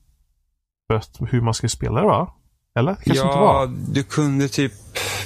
[0.90, 2.34] öppet hur man skulle spela det va?
[2.76, 2.96] Eller?
[2.96, 3.72] Kanske inte ja, var.
[3.94, 4.74] du kunde typ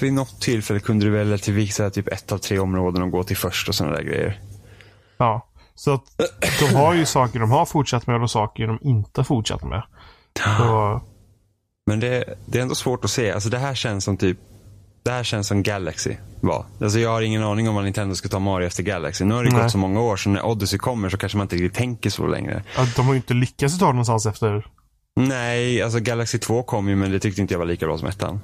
[0.02, 3.24] vid något tillfälle kunde du välja till vissa typ ett av tre områden och gå
[3.24, 4.40] till först och sådana där grejer.
[5.18, 5.48] Ja.
[5.76, 6.04] Så att
[6.60, 9.84] de har ju saker de har fortsatt med och saker de inte har fortsatt med.
[10.58, 11.02] Så,
[11.86, 13.32] Men det, det är ändå svårt att se.
[13.32, 14.38] Alltså det här känns som typ
[15.04, 16.66] det här känns som Galaxy var.
[16.82, 19.26] Alltså jag har ingen aning om vad Nintendo ska ta Mario efter Galaxy.
[19.26, 19.62] Nu har det Nej.
[19.62, 22.28] gått så många år så när Odyssey kommer så kanske man inte riktigt tänker så
[22.28, 22.64] längre.
[22.78, 24.68] ja, de har ju inte lyckats ta det någonstans efter.
[25.20, 28.08] Nej, alltså Galaxy 2 kom ju men det tyckte inte jag var lika bra som
[28.08, 28.42] ettan.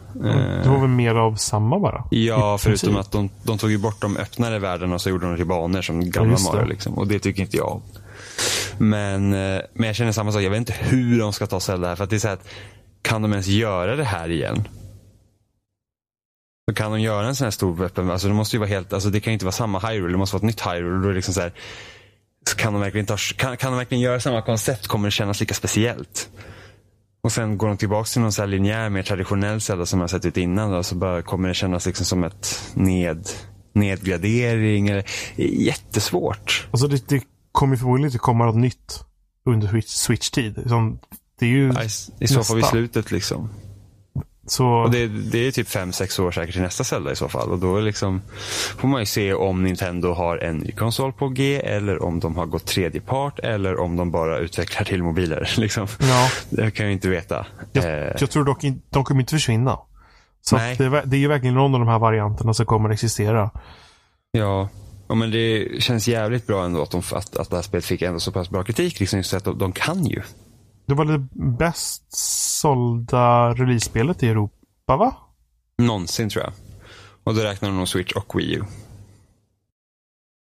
[0.63, 2.03] Det var väl mer av samma bara.
[2.09, 5.35] Ja, förutom att de, de tog ju bort de öppnare världarna och så gjorde de
[5.35, 6.43] till banor som gamla det.
[6.43, 6.65] Mario.
[6.65, 6.93] Liksom.
[6.93, 7.81] Och det tycker inte jag om.
[8.77, 10.41] Men, eh, men jag känner samma sak.
[10.41, 11.95] Jag vet inte hur de ska ta Zelda här.
[11.95, 12.47] För att det är så här att,
[13.01, 14.67] kan de ens göra det här igen?
[16.69, 18.93] Så kan de göra en sån här stor öppen, alltså det måste ju vara helt,
[18.93, 21.03] alltså det kan ju inte vara samma Hyrule, det måste vara ett nytt Hyrule.
[21.03, 21.53] Då är liksom så här,
[22.57, 25.53] kan, de verkligen ta, kan, kan de verkligen göra samma koncept kommer det kännas lika
[25.53, 26.29] speciellt.
[27.23, 30.07] Och sen går de tillbaka till någon så här linjär, mer traditionell Zelda som har
[30.07, 30.71] sett ut innan.
[30.71, 33.29] Då, så bara kommer det kännas liksom som ett ned,
[33.73, 34.87] nedgradering.
[34.87, 35.03] Eller,
[35.35, 36.67] jättesvårt.
[36.71, 39.03] Alltså det, det kommer förmodligen inte komma något nytt
[39.45, 40.63] under Switch- Switch-tid.
[40.67, 40.99] Som-
[41.39, 41.85] Det är ju I,
[42.19, 43.49] I så fall vid slutet liksom.
[44.47, 44.67] Så...
[44.67, 47.49] Och det, det är typ fem sex år säkert till nästa Zelda i så fall.
[47.49, 48.21] Och då liksom,
[48.77, 52.35] får man ju se om Nintendo har en ny konsol på G eller om de
[52.35, 55.53] har gått tredje part eller om de bara utvecklar till mobiler.
[55.57, 55.87] Liksom.
[55.99, 56.29] Ja.
[56.49, 57.45] Det kan jag inte veta.
[57.71, 59.79] Jag, Eh, jag tror dock inte, de kommer inte försvinna.
[60.41, 63.51] Så det, det är ju verkligen någon av de här varianterna som kommer att existera.
[64.31, 64.69] Ja.
[65.07, 68.01] ja, men det känns jävligt bra ändå att, de, att, att det här spelet fick
[68.01, 68.99] ändå så pass bra kritik.
[68.99, 70.21] Liksom just att de, de kan ju.
[70.85, 71.27] Det var det
[71.57, 72.03] bäst
[72.61, 75.15] sålda release-spelet i Europa, va?
[75.77, 76.53] Någonsin tror jag.
[77.23, 78.63] Och då räknar de nog Switch och Wii U.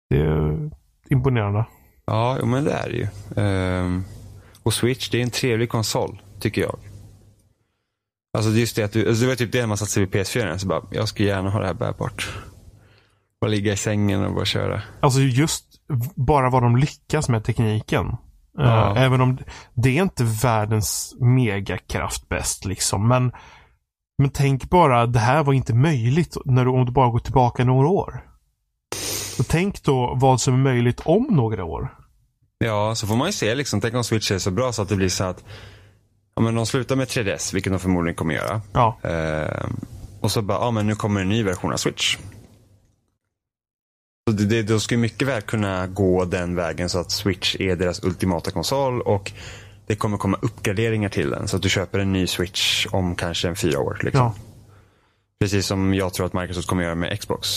[0.10, 0.72] Det är
[1.10, 1.66] imponerande.
[2.06, 3.08] Ja, men det är det ju.
[3.44, 4.04] Ehm,
[4.64, 6.80] och Switch, det är en trevlig konsol, tycker jag.
[8.38, 10.58] Alltså just det att du, alltså det var typ det man satte sig vid PS4
[10.58, 12.38] så bara, jag skulle gärna ha det här bärbart.
[13.42, 14.82] Bara ligga i sängen och bara köra.
[15.00, 15.66] Alltså just
[16.16, 18.16] bara vad de lyckas med tekniken.
[18.58, 18.96] Ja.
[18.96, 19.38] Eh, även om
[19.74, 23.08] det är inte världens megakraft bäst liksom.
[23.08, 23.32] Men,
[24.18, 27.64] men tänk bara, det här var inte möjligt när du, om du bara går tillbaka
[27.64, 28.26] några år.
[29.40, 31.98] Och tänk då vad som är möjligt om några år.
[32.58, 34.90] Ja, så får man ju se liksom, tänk om Switch är så bra så att
[34.90, 35.44] det blir så att,
[36.36, 38.62] ja men de slutar med 3DS, vilket de förmodligen kommer göra.
[38.74, 39.76] Ja, Ehm,
[40.22, 42.18] och så bara, ja men nu kommer en ny version av Switch.
[44.32, 48.04] Det, det, då skulle mycket väl kunna gå den vägen så att Switch är deras
[48.04, 49.32] ultimata konsol och
[49.88, 51.48] det kommer komma uppgraderingar till den.
[51.48, 54.00] Så att du köper en ny Switch om kanske en fyra år.
[54.04, 54.22] Liksom.
[54.22, 54.36] ja
[55.44, 57.48] Precis som jag tror att Microsoft kommer göra med Xbox.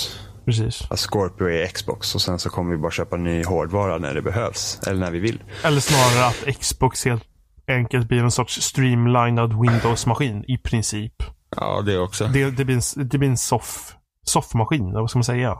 [0.44, 0.82] precis.
[0.90, 4.22] Att Scorpio är Xbox och sen så kommer vi bara köpa ny hårdvara när det
[4.22, 4.80] behövs.
[4.86, 5.42] Eller när vi vill.
[5.64, 7.24] Eller snarare att Xbox helt
[7.68, 11.14] enkelt blir en sorts streamlinad Windows-maskin i princip.
[11.56, 12.26] Ja, det också.
[12.26, 13.94] Det, det, blir en, det blir en soff,
[14.24, 15.58] soffmaskin, vad ska man säga?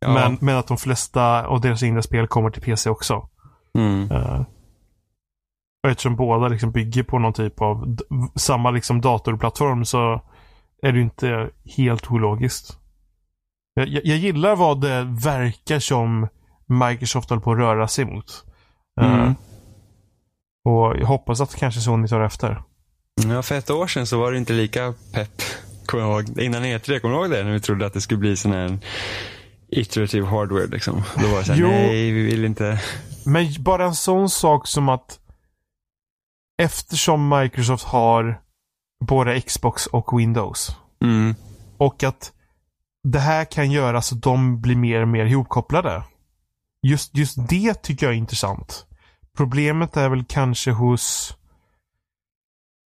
[0.00, 0.14] Ja.
[0.14, 3.28] Men, men att de flesta av deras egna spel kommer till PC också.
[3.78, 4.10] Mm.
[4.10, 4.40] Uh,
[5.84, 7.96] och eftersom båda liksom bygger på någon typ av
[8.34, 10.20] samma liksom datorplattform så
[10.82, 12.78] är det inte helt ologiskt.
[13.74, 16.28] Jag, jag, jag gillar vad det verkar som
[16.66, 18.44] Microsoft håller på att röra sig mot.
[19.00, 19.34] Eh, Mm.
[20.64, 22.62] och jag hoppas att kanske Sony tar efter.
[23.28, 25.42] Ja, för ett år sedan så var det inte lika pepp.
[25.86, 26.38] Kommer jag ihåg.
[26.38, 27.44] Innan E3, kommer du ihåg det?
[27.44, 28.78] När vi trodde att det skulle bli sån här
[29.76, 30.66] iterative hardware.
[30.66, 31.02] Liksom.
[31.16, 32.80] Då var det såhär, nej vi vill inte.
[33.26, 35.18] Men bara en sån sak som att
[36.62, 38.40] eftersom Microsoft har
[39.04, 41.34] både Xbox och Windows Mm.
[41.78, 42.32] och att
[43.08, 46.02] det här kan göra så att de blir mer och mer ihopkopplade.
[46.82, 48.86] Just, just det tycker jag är intressant.
[49.36, 51.34] Problemet är väl kanske hos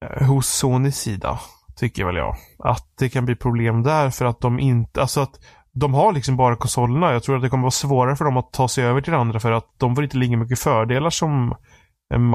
[0.04, 1.40] eh, hos Sonys sida,
[1.76, 2.36] tycker väl jag.
[2.58, 5.40] Att det kan bli problem där för att de inte, alltså att
[5.80, 7.12] de har liksom bara konsolerna.
[7.12, 9.18] Jag tror att det kommer vara svårare för dem att ta sig över till det
[9.18, 11.54] andra för att de får inte lika mycket fördelar som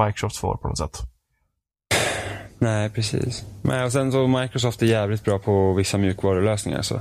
[0.06, 1.02] Microsoft får på något sätt.
[2.58, 3.44] Nej, precis.
[3.62, 6.82] Men och sen så Microsoft är jävligt bra på vissa mjukvarulösningar.
[6.82, 7.00] Så.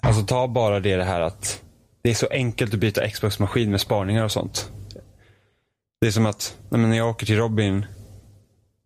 [0.00, 1.60] Alltså ta bara det, det här att
[2.02, 4.70] det är så enkelt att byta Xbox-maskin med sparningar och sånt.
[6.00, 7.86] Det är som att när jag åker till Robin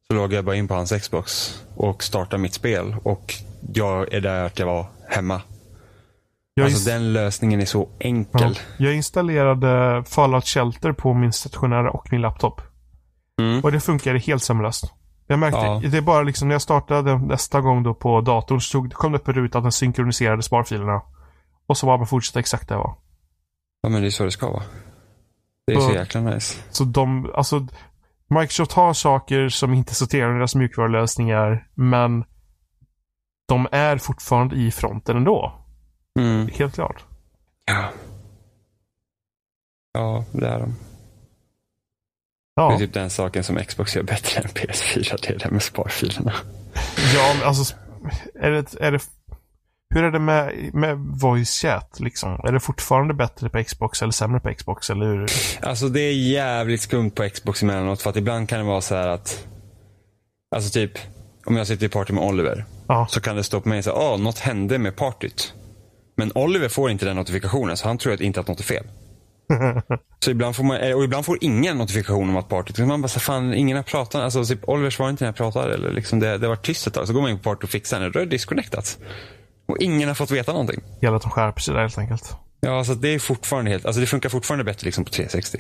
[0.06, 2.96] så loggar jag bara in på hans Xbox och startar mitt spel.
[3.02, 3.34] Och
[3.74, 5.42] jag är där att jag var hemma.
[6.64, 8.58] Alltså den lösningen är så ja, enkel.
[8.78, 12.60] jag installerade Fallout Shelter på min stationära och min laptop.
[13.40, 13.64] Mm.
[13.64, 14.92] Och det funkade helt sömlöst.
[15.26, 15.80] Jag märkte, Ja.
[15.90, 19.12] det är bara liksom när jag startade nästa gång då på datorn så tog- kom
[19.12, 21.02] det upp en ruta att den synkroniserade sparfilerna.
[21.66, 22.94] Och så var det bara fortsätta exakt där jag var.
[23.82, 24.62] Ja, men det är så det ska vara.
[25.66, 26.58] Det är så Så- jäkla nice.
[26.70, 27.66] Så de, alltså
[28.30, 32.24] Microsoft har saker som inte sorterar under deras mjukvarulösningar, men
[33.48, 35.52] de är fortfarande i fronten ändå.
[36.18, 36.48] Mm.
[36.54, 37.04] Helt klart.
[37.64, 37.88] Ja.
[39.92, 40.68] Ja, det är de.
[40.68, 45.18] Det Ja, är typ den saken som Xbox gör bättre än PS4.
[45.22, 46.32] Det är det med sparfilerna.
[47.14, 47.74] ja men alltså,
[48.34, 49.00] är det, är det,
[49.90, 52.40] hur är det med, med voice chat liksom?
[52.44, 54.90] Är det fortfarande bättre på Xbox eller sämre på Xbox?
[54.90, 55.30] Eller hur?
[55.62, 58.02] Alltså det är jävligt skumt på Xbox emellanåt.
[58.02, 59.46] För att ibland kan det vara så här att...
[60.56, 60.92] Alltså typ,
[61.44, 62.64] om jag sitter i party med Oliver.
[62.88, 65.54] Ja, Så kan det stå på mig så här, ah, något hände med partyt.
[66.18, 68.84] Men Oliver får inte den notifikationen, så han tror att inte att något är fel.
[70.24, 73.08] Så ibland får man, eh, och ibland får ingen notifikation om att partyt, man bara
[73.08, 76.20] så fan, ingen har pratat, alltså typ Oliver svarar inte när jag pratar, eller liksom
[76.20, 77.06] det, det var tyst ett tag.
[77.06, 78.98] Så går man in på party och fixar den, då är det disconnectat.
[79.68, 80.80] Och ingen har fått veta någonting.
[81.00, 82.36] gäller att de skärper sig där helt enkelt.
[82.60, 85.58] Ja, så det är fortfarande helt, alltså det funkar fortfarande bättre liksom på 360.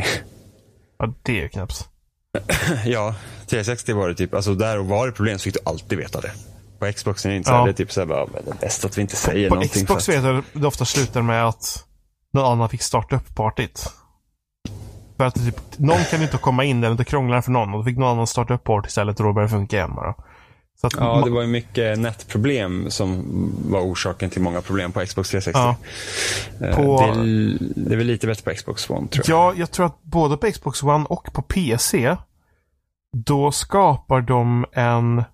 [0.98, 1.88] Ja, det är ju knappt.
[2.84, 3.14] ja,
[3.46, 6.32] 360 var det typ, alltså där var det problem så fick du alltid veta det.
[6.78, 7.64] På Xbox är det inte så här, Ja.
[7.64, 9.54] det är typ så här, bara, men det är bäst att vi inte säger På
[9.54, 9.84] någonting.
[9.84, 11.84] Xbox för att- vet jag det ofta slutar med att
[12.32, 13.92] någon annan fick starta upp partyt.
[15.16, 17.72] För att typ, någon kan ju inte komma in eller inte krånglar för någon.
[17.74, 19.94] Och då fick någon annan starta upp party istället och då började det funka igen
[19.94, 20.14] bara.
[20.80, 23.24] Så att Ja, det var ju mycket nätproblem som
[23.70, 25.58] var orsaken till många problem på Xbox 360.
[25.60, 25.76] Ja.
[26.66, 29.38] Eh, På- Det, är, det är väl lite bättre på Xbox One tror jag.
[29.38, 32.16] Ja, jag tror att både på Xbox One och på PC
[33.16, 35.24] då skapar de en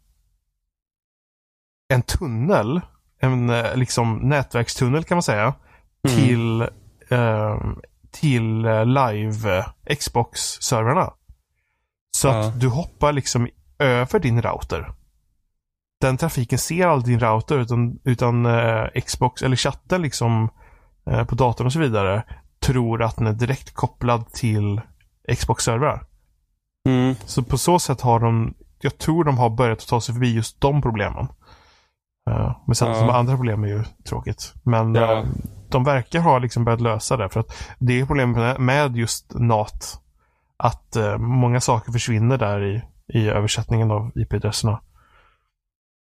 [1.89, 2.81] en tunnel,
[3.21, 5.55] en eh, liksom nätverkstunnel kan man säga,
[6.09, 6.17] Mm.
[6.17, 6.61] till
[7.09, 7.61] eh,
[8.11, 11.13] till eh, live eh, Xbox-servrarna.
[12.17, 12.41] Så Ja.
[12.41, 14.93] att du hoppar liksom över din router.
[16.01, 20.49] Den trafiken ser aldrig din router utan, utan eh, Xbox eller chatten liksom
[21.07, 22.23] eh, på datorn och så vidare
[22.61, 24.81] tror att den är direkt kopplad till
[25.37, 26.07] Xbox-servrar.
[26.89, 27.15] Mm.
[27.27, 30.61] Så på så sätt har de, jag tror de har börjat ta sig förbi just
[30.61, 31.27] de problemen.
[32.31, 32.95] Eh, men sen Ja.
[32.95, 34.53] som andra problem är ju tråkigt.
[34.63, 35.19] Men Ja.
[35.19, 35.25] eh,
[35.69, 37.29] de verkar ha liksom börjat lösa det.
[37.29, 40.01] För att det är problemet med- just NAT.
[40.57, 42.83] Att eh, många saker försvinner där i,
[43.19, 44.81] i översättningen av IP-adresserna.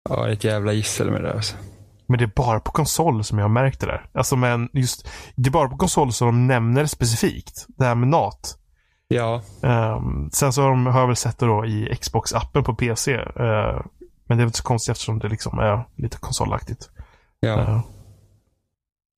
[0.09, 1.33] Ja, ett jävla gissel med det.
[1.35, 1.57] Alltså.
[2.09, 4.07] Men det är bara på konsol som jag har märkt det där.
[4.15, 7.67] Alltså men just, det är bara på konsol som de nämner det specifikt.
[7.69, 8.57] Det här med NAT.
[9.09, 12.75] Ja, Ehm, sen så har, de, har jag väl sett det då i Xbox-appen på
[12.75, 13.15] PC.
[13.15, 13.81] eh,
[14.31, 16.91] men det är väl inte så konstigt eftersom det liksom är lite konsolaktigt.
[17.41, 17.61] ja.
[17.61, 17.81] Eh,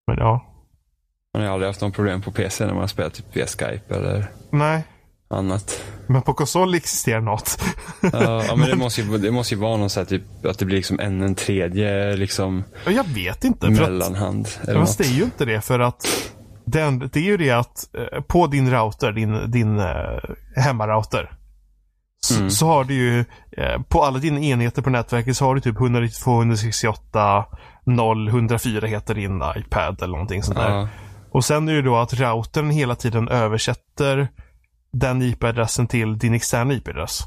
[0.07, 0.45] men ja.
[1.35, 3.95] Man har aldrig haft någon problem på PC när man har spelat typ via Skype
[3.95, 4.83] eller Nej,
[5.31, 5.85] annat.
[6.07, 7.65] men på konsol existerar något.
[8.01, 10.59] Ja, ja men det måste, ju, det måste ju vara någon så här typ att
[10.59, 13.67] det blir liksom en, en tredje liksom jag vet inte.
[13.67, 14.49] För att, mellanhand.
[14.69, 16.33] Eller fast det är ju inte det för att
[16.65, 20.21] den, det är ju det att eh, på din router, din, din uh,
[20.57, 21.41] hemmarouter.
[22.27, 22.51] Så, Mm.
[22.51, 23.25] så har du ju
[23.57, 27.45] eh, på alla dina enheter på nätverket så har du typ 192, 168,
[27.87, 30.70] 0, 104 heter din iPad eller någonting sånt där.
[30.70, 30.89] Ja,
[31.31, 34.29] Och sen är det då att routern hela tiden översätter
[34.93, 37.20] den IP-adressen till din externa IP-adress.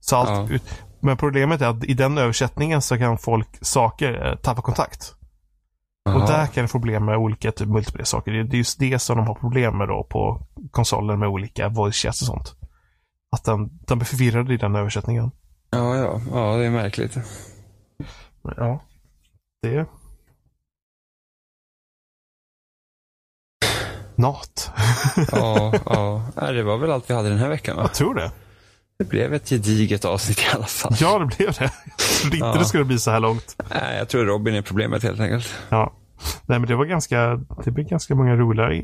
[0.00, 0.62] Så allt ut,
[1.00, 5.12] men problemet är att i den översättningen så kan folk, saker, eh, tappa kontakt.
[6.14, 8.32] Och där kan få problem med olika typ multiplayer-saker.
[8.32, 11.96] Det är just det som de har problem med då på konsoler med olika voice
[11.96, 12.54] chats och sånt.
[13.32, 15.30] Att den, den blir förvirrad i den översättningen.
[15.70, 17.16] ja, ja, ja, det är märkligt.
[18.56, 18.80] Ja.
[19.62, 19.86] Det...
[24.14, 24.70] Nat.
[25.32, 26.52] Ja, ja.
[26.52, 27.82] Det var väl allt vi hade den här veckan va?
[27.82, 28.32] Jag tror det.
[28.98, 30.94] Det blev ett gediget avsnitt i alla fall.
[31.00, 31.70] Ja, det blev det.
[31.86, 32.54] Jag trodde inte Ja.
[32.58, 33.56] det skulle bli så här långt.
[33.70, 35.54] Nej, jag tror Robin är problemet helt enkelt.
[35.68, 35.92] Ja.
[36.46, 38.82] Nej, men det var ganska, det blev ganska många roliga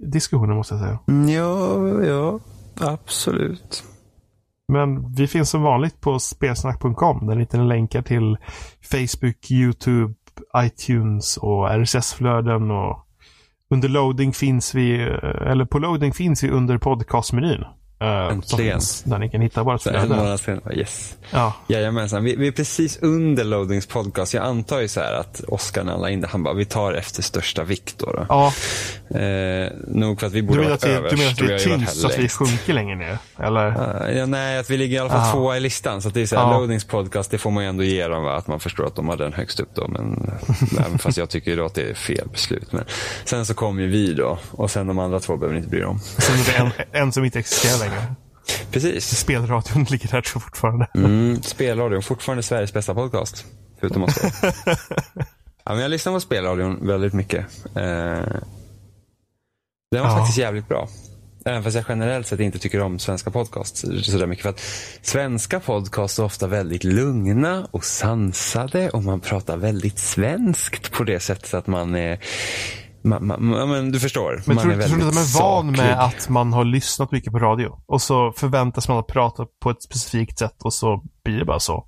[0.00, 0.98] diskussioner måste jag säga.
[1.38, 2.40] Ja, ja,
[2.80, 3.84] absolut.
[4.72, 8.36] Men vi finns som vanligt på spelsnack.com där ni hittar länkar till
[8.82, 10.14] Facebook, YouTube,
[10.56, 13.06] iTunes och RSS-flöden och
[13.70, 17.64] under loading finns vi, eh, eller på loading finns vi under podcastmenyn
[18.02, 18.72] eh, Äntligen.
[18.80, 20.16] finns Där ni kan hitta vårt Så en flöde.
[20.22, 21.16] månad senare, yes.
[21.30, 24.34] Ja, Jajamensan, vi, vi är precis under Loadings podcast.
[24.34, 26.64] Jag antar ju så här att Oskar när han la in det, han bara, vi
[26.64, 28.06] tar efter största vikt då.
[28.12, 28.26] då.
[28.28, 28.52] ja
[29.14, 31.10] Eh, nog för att vi du borde menar varit vi, överst.
[31.10, 33.18] du menar att vi är tyngst så att vi sjunker längre ner?
[33.38, 33.66] Eller?
[33.68, 35.32] Uh, ja, nej, att vi ligger i alla fall Ah.
[35.32, 36.02] tvåa i listan.
[36.02, 36.58] Så att det är så här, Ja.
[36.58, 38.36] Loadings podcast, det får man ju ändå ge dem, va?
[38.36, 39.88] att man förstår att de har den högst upp då.
[39.88, 40.30] Men,
[40.86, 42.72] även fast jag tycker ju då att det är fel beslut.
[42.72, 42.84] Men
[43.24, 45.80] sen så kommer ju vi då, och sen de andra två behöver ni inte bry
[45.80, 45.98] er om.
[46.00, 46.56] Sen är det
[46.92, 47.91] en, en som inte existerar längre.
[48.70, 49.18] Precis.
[49.18, 50.86] Spelradion ligger där tror fortfarande.
[50.94, 53.44] Mm, spelradion, fortfarande Sveriges bästa podcast.
[53.80, 54.18] Förutom oss
[55.64, 57.46] ja, men Jag lyssnar på spelradion väldigt mycket.
[57.64, 57.82] Eh,
[59.90, 60.16] Den var Ja.
[60.18, 60.88] faktiskt jävligt bra.
[61.44, 64.42] Även fast jag generellt sett inte tycker om svenska podcasts sådär mycket.
[64.42, 64.60] För att
[65.02, 71.20] svenska podcasts är ofta väldigt lugna och sansade och man pratar väldigt svenskt på det
[71.20, 72.18] sättet att man är
[73.04, 74.42] man, men du förstår.
[74.46, 75.82] Men man tror är tror du att de är van saklig.
[75.82, 77.78] med att man har lyssnat mycket på radio?
[77.86, 81.60] Och så förväntas man att prata på ett specifikt sätt och så blir det bara
[81.60, 81.86] så.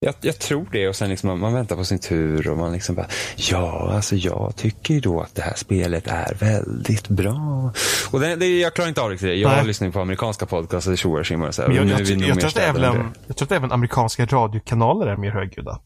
[0.00, 2.94] Jag, jag tror det och sen liksom man, väntar på sin tur och man liksom
[2.94, 7.72] bara Ja, alltså jag tycker ju då att det här spelet är väldigt bra.
[8.10, 9.34] Och det, det, jag klarar inte av det.
[9.34, 9.66] Jag Nej.
[9.66, 11.68] lyssnar på amerikanska podcasts och tjoar och så här.
[11.68, 15.80] Tror även, jag tror att även amerikanska radiokanaler är mer högljudda.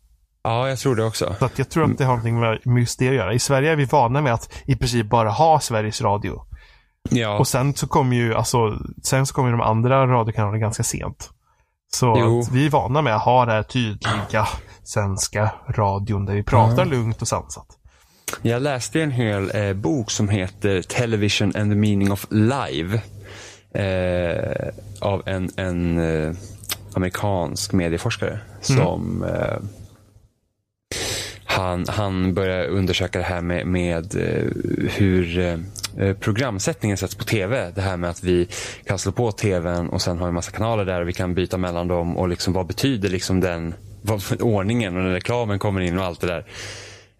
[0.45, 1.34] Ja, jag tror det också.
[1.38, 3.34] Så att jag tror att det har någonting med det att göra.
[3.34, 6.43] I Sverige är vi vana med att i princip bara ha Sveriges Radio.
[7.11, 11.30] Ja, Och sen så kommer ju, alltså, sen så kommer de andra radiokanalerna ganska sent.
[11.95, 12.14] Så
[12.53, 14.49] vi är vana med att ha den här tydliga
[14.84, 17.66] svenska radion där vi pratar lugnt och sansat.
[18.43, 23.03] jag läste en hel eh, bok som heter Television and the meaning of live.
[23.74, 24.68] Eh,
[25.01, 26.34] av en, en eh,
[26.95, 29.57] amerikansk medieforskare som eh,
[31.53, 34.45] han, han börjar undersöka det här med, med eh,
[34.91, 35.59] hur eh,
[35.99, 37.73] eh, programsättningen sätts på tv.
[37.75, 38.49] Det här med att vi
[38.87, 41.35] kan slå på tvn och sen har vi en massa kanaler där och vi kan
[41.35, 45.81] byta mellan dem och liksom vad betyder liksom den vad, ordningen och när reklamen kommer
[45.81, 46.47] in och allt det där.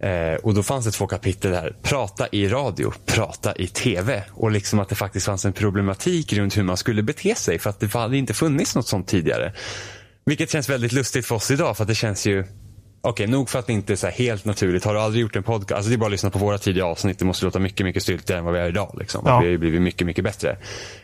[0.03, 1.77] Eh, och då fanns det två kapitel där.
[1.83, 4.23] Prata i radio, prata i tv.
[4.31, 7.71] Och liksom att det faktiskt fanns en problematik runt hur man skulle bete sig för
[7.71, 9.53] att det hade inte funnits något sånt tidigare.
[10.25, 12.45] Vilket känns väldigt lustigt för oss idag för att det känns ju
[13.05, 14.85] Okej, nog för att det inte är så helt naturligt.
[14.85, 15.73] Har du aldrig gjort en podcast?
[15.73, 17.19] Alltså det är bara att lyssna på våra tidiga avsnitt.
[17.19, 18.97] Det måste låta mycket, mycket styltigare än vad vi är idag.
[18.99, 19.23] Liksom.
[19.27, 19.39] Ja.
[19.39, 20.57] Vi har ju blivit mycket, mycket bättre.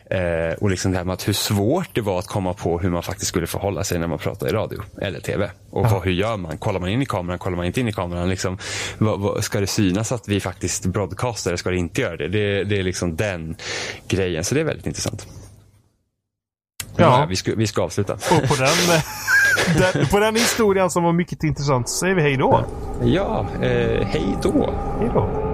[0.09, 2.89] Eh, och liksom det här med att hur svårt det var att komma på hur
[2.89, 5.51] man faktiskt skulle förhålla sig när man pratar i radio eller tv.
[5.69, 6.57] Och vad, hur gör man?
[6.57, 7.39] Kollar man in i kameran?
[7.39, 8.29] Kollar man inte in i kameran?
[8.29, 8.57] Liksom,
[8.97, 12.27] vad, vad, ska det synas att vi faktiskt broadcastar eller ska det inte göra det?
[12.27, 13.55] Det, det är liksom den
[14.07, 14.43] grejen.
[14.43, 15.27] Så det är väldigt intressant.
[16.95, 17.19] Ja.
[17.19, 18.13] Ja, vi, ska, vi ska avsluta.
[18.13, 18.67] Och på den,
[19.77, 22.63] den, på den historien som var mycket intressant så säger vi hej då.
[23.03, 24.69] Ja, eh, hej då.
[24.99, 25.48] Hej då.